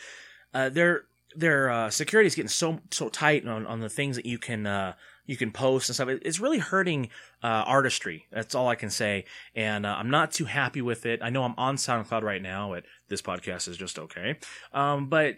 uh, 0.53 0.69
their 0.69 1.03
their 1.35 1.69
uh, 1.69 1.89
security 1.89 2.27
is 2.27 2.35
getting 2.35 2.49
so 2.49 2.79
so 2.91 3.09
tight 3.09 3.47
on, 3.47 3.65
on 3.65 3.79
the 3.79 3.89
things 3.89 4.15
that 4.15 4.25
you 4.25 4.37
can 4.37 4.65
uh, 4.65 4.93
you 5.25 5.37
can 5.37 5.51
post 5.51 5.89
and 5.89 5.95
stuff. 5.95 6.09
It's 6.09 6.39
really 6.39 6.59
hurting 6.59 7.09
uh, 7.43 7.63
artistry. 7.65 8.27
That's 8.31 8.55
all 8.55 8.67
I 8.67 8.75
can 8.75 8.89
say. 8.89 9.25
And 9.55 9.85
uh, 9.85 9.95
I'm 9.97 10.09
not 10.09 10.31
too 10.31 10.45
happy 10.45 10.81
with 10.81 11.05
it. 11.05 11.21
I 11.23 11.29
know 11.29 11.43
I'm 11.43 11.55
on 11.57 11.77
SoundCloud 11.77 12.23
right 12.23 12.41
now. 12.41 12.73
At 12.73 12.83
this 13.07 13.21
podcast 13.21 13.67
is 13.67 13.77
just 13.77 13.99
okay, 13.99 14.37
um, 14.73 15.07
but 15.07 15.35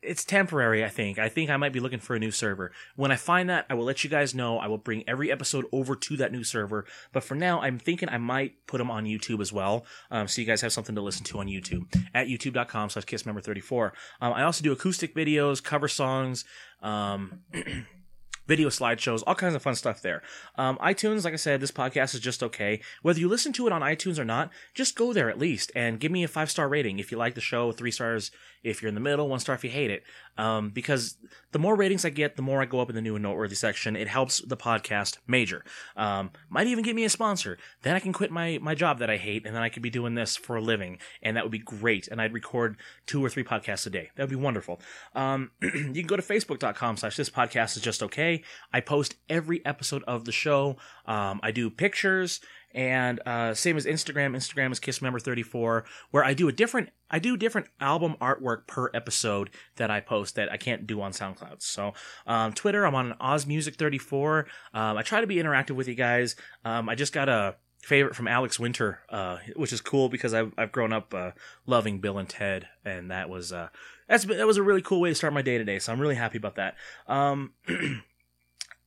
it's 0.00 0.24
temporary. 0.24 0.84
I 0.84 0.88
think. 0.88 1.18
I 1.18 1.28
think 1.28 1.50
I 1.50 1.56
might 1.56 1.72
be 1.72 1.80
looking 1.80 1.98
for 1.98 2.14
a 2.14 2.18
new 2.18 2.30
server. 2.30 2.72
When 2.94 3.10
I 3.10 3.16
find 3.16 3.48
that, 3.48 3.66
I 3.70 3.74
will 3.74 3.84
let 3.84 4.04
you 4.04 4.10
guys 4.10 4.34
know. 4.34 4.58
I 4.58 4.66
will 4.66 4.78
bring 4.78 5.02
every 5.08 5.32
episode 5.32 5.66
over 5.72 5.96
to 5.96 6.16
that 6.18 6.30
new 6.30 6.44
server. 6.44 6.84
But 7.12 7.24
for 7.24 7.34
now, 7.34 7.60
I'm 7.60 7.78
thinking 7.78 8.08
I 8.08 8.18
might 8.18 8.66
put 8.66 8.78
them 8.78 8.90
on 8.90 9.04
YouTube 9.04 9.40
as 9.40 9.52
well, 9.52 9.86
um, 10.10 10.28
so 10.28 10.40
you 10.40 10.46
guys 10.46 10.60
have 10.60 10.72
something 10.72 10.94
to 10.94 11.00
listen 11.00 11.24
to 11.24 11.38
on 11.38 11.46
YouTube 11.46 11.92
at 12.14 12.26
youtube.com/slash 12.26 13.06
kissmember34. 13.06 13.92
Um, 14.20 14.32
I 14.34 14.42
also 14.42 14.62
do 14.62 14.72
acoustic 14.72 15.14
videos, 15.14 15.62
cover 15.62 15.88
songs. 15.88 16.44
Video 18.46 18.68
slideshows, 18.68 19.22
all 19.26 19.34
kinds 19.34 19.54
of 19.54 19.62
fun 19.62 19.74
stuff 19.74 20.02
there. 20.02 20.22
Um, 20.56 20.76
iTunes, 20.78 21.24
like 21.24 21.32
I 21.32 21.36
said, 21.36 21.60
this 21.60 21.70
podcast 21.70 22.14
is 22.14 22.20
just 22.20 22.42
okay. 22.42 22.80
Whether 23.02 23.20
you 23.20 23.28
listen 23.28 23.52
to 23.54 23.66
it 23.66 23.72
on 23.72 23.82
iTunes 23.82 24.18
or 24.18 24.24
not, 24.24 24.50
just 24.74 24.96
go 24.96 25.12
there 25.12 25.30
at 25.30 25.38
least 25.38 25.70
and 25.76 26.00
give 26.00 26.10
me 26.10 26.24
a 26.24 26.28
five 26.28 26.50
star 26.50 26.68
rating 26.68 26.98
if 26.98 27.12
you 27.12 27.18
like 27.18 27.34
the 27.34 27.40
show, 27.40 27.72
three 27.72 27.90
stars 27.90 28.30
if 28.62 28.80
you're 28.80 28.88
in 28.88 28.94
the 28.94 29.00
middle, 29.00 29.28
one 29.28 29.40
star 29.40 29.54
if 29.54 29.64
you 29.64 29.70
hate 29.70 29.90
it. 29.90 30.04
Um, 30.38 30.70
because 30.70 31.16
the 31.50 31.58
more 31.58 31.76
ratings 31.76 32.04
I 32.04 32.10
get, 32.10 32.36
the 32.36 32.42
more 32.42 32.62
I 32.62 32.64
go 32.64 32.80
up 32.80 32.88
in 32.88 32.94
the 32.94 33.02
new 33.02 33.16
and 33.16 33.22
noteworthy 33.22 33.54
section. 33.54 33.96
It 33.96 34.08
helps 34.08 34.40
the 34.40 34.56
podcast 34.56 35.18
major. 35.26 35.64
Um, 35.96 36.30
might 36.48 36.68
even 36.68 36.84
get 36.84 36.96
me 36.96 37.04
a 37.04 37.10
sponsor. 37.10 37.58
Then 37.82 37.96
I 37.96 38.00
can 38.00 38.12
quit 38.12 38.30
my, 38.30 38.58
my 38.62 38.74
job 38.74 38.98
that 39.00 39.10
I 39.10 39.16
hate 39.16 39.46
and 39.46 39.54
then 39.54 39.62
I 39.62 39.68
could 39.68 39.82
be 39.82 39.90
doing 39.90 40.14
this 40.14 40.36
for 40.36 40.56
a 40.56 40.60
living. 40.60 40.98
And 41.22 41.36
that 41.36 41.44
would 41.44 41.52
be 41.52 41.58
great. 41.58 42.08
And 42.08 42.20
I'd 42.20 42.32
record 42.32 42.76
two 43.06 43.22
or 43.24 43.28
three 43.28 43.44
podcasts 43.44 43.86
a 43.86 43.90
day. 43.90 44.10
That 44.16 44.22
would 44.22 44.30
be 44.30 44.36
wonderful. 44.36 44.80
Um, 45.14 45.50
you 45.62 45.92
can 45.92 46.06
go 46.06 46.16
to 46.16 46.22
facebook.com 46.22 46.96
slash 46.96 47.16
this 47.16 47.30
podcast 47.30 47.76
is 47.76 47.82
just 47.82 48.02
okay. 48.02 48.31
I 48.72 48.80
post 48.80 49.16
every 49.28 49.64
episode 49.64 50.02
of 50.04 50.24
the 50.24 50.32
show. 50.32 50.76
Um, 51.06 51.40
I 51.42 51.50
do 51.50 51.70
pictures 51.70 52.40
and 52.74 53.20
uh, 53.26 53.54
same 53.54 53.76
as 53.76 53.86
Instagram. 53.86 54.36
Instagram 54.36 54.72
is 54.72 54.80
kissmember34, 54.80 55.84
where 56.10 56.24
I 56.24 56.34
do 56.34 56.48
a 56.48 56.52
different 56.52 56.90
I 57.10 57.18
do 57.18 57.36
different 57.36 57.68
album 57.80 58.16
artwork 58.20 58.66
per 58.66 58.90
episode 58.94 59.50
that 59.76 59.90
I 59.90 60.00
post 60.00 60.34
that 60.36 60.50
I 60.50 60.56
can't 60.56 60.86
do 60.86 61.02
on 61.02 61.12
SoundCloud. 61.12 61.62
So 61.62 61.92
um, 62.26 62.52
Twitter, 62.52 62.86
I'm 62.86 62.94
on 62.94 63.14
OzMusic34. 63.20 64.44
Um, 64.72 64.96
I 64.96 65.02
try 65.02 65.20
to 65.20 65.26
be 65.26 65.36
interactive 65.36 65.76
with 65.76 65.88
you 65.88 65.94
guys. 65.94 66.36
Um, 66.64 66.88
I 66.88 66.94
just 66.94 67.12
got 67.12 67.28
a 67.28 67.56
favorite 67.82 68.14
from 68.14 68.28
Alex 68.28 68.58
Winter, 68.58 69.00
uh, 69.10 69.38
which 69.56 69.72
is 69.72 69.80
cool 69.80 70.08
because 70.08 70.32
I've 70.32 70.52
I've 70.56 70.72
grown 70.72 70.92
up 70.92 71.12
uh, 71.12 71.32
loving 71.66 71.98
Bill 71.98 72.18
and 72.18 72.28
Ted, 72.28 72.68
and 72.84 73.10
that 73.10 73.28
was 73.28 73.52
uh, 73.52 73.68
that's 74.08 74.24
that 74.24 74.46
was 74.46 74.56
a 74.56 74.62
really 74.62 74.82
cool 74.82 75.00
way 75.00 75.10
to 75.10 75.14
start 75.14 75.32
my 75.34 75.42
day 75.42 75.58
today. 75.58 75.78
So 75.78 75.92
I'm 75.92 76.00
really 76.00 76.14
happy 76.14 76.38
about 76.38 76.56
that. 76.56 76.76
Um, 77.06 77.52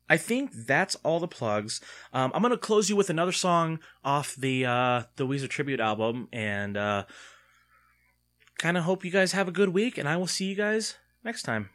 I 0.10 0.18
think 0.18 0.52
that's 0.54 0.96
all 1.04 1.20
the 1.20 1.28
plugs. 1.28 1.82
Um, 2.13 2.32
I'm 2.34 2.41
gonna 2.41 2.58
close 2.58 2.89
you 2.89 2.96
with 2.96 3.10
another 3.10 3.32
song 3.32 3.80
off 4.04 4.36
the 4.36 4.65
uh, 4.65 5.04
the 5.15 5.26
Weezer 5.26 5.50
tribute 5.50 5.80
album, 5.80 6.28
and 6.32 6.78
uh, 6.78 7.06
kind 8.58 8.78
of 8.78 8.84
hope 8.84 9.04
you 9.04 9.12
guys 9.12 9.32
have 9.32 9.48
a 9.48 9.52
good 9.52 9.70
week. 9.70 9.98
And 9.98 10.08
I 10.08 10.18
will 10.18 10.28
see 10.28 10.46
you 10.46 10.56
guys 10.56 10.98
next 11.24 11.44
time. 11.44 11.70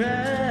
Grab 0.00 0.49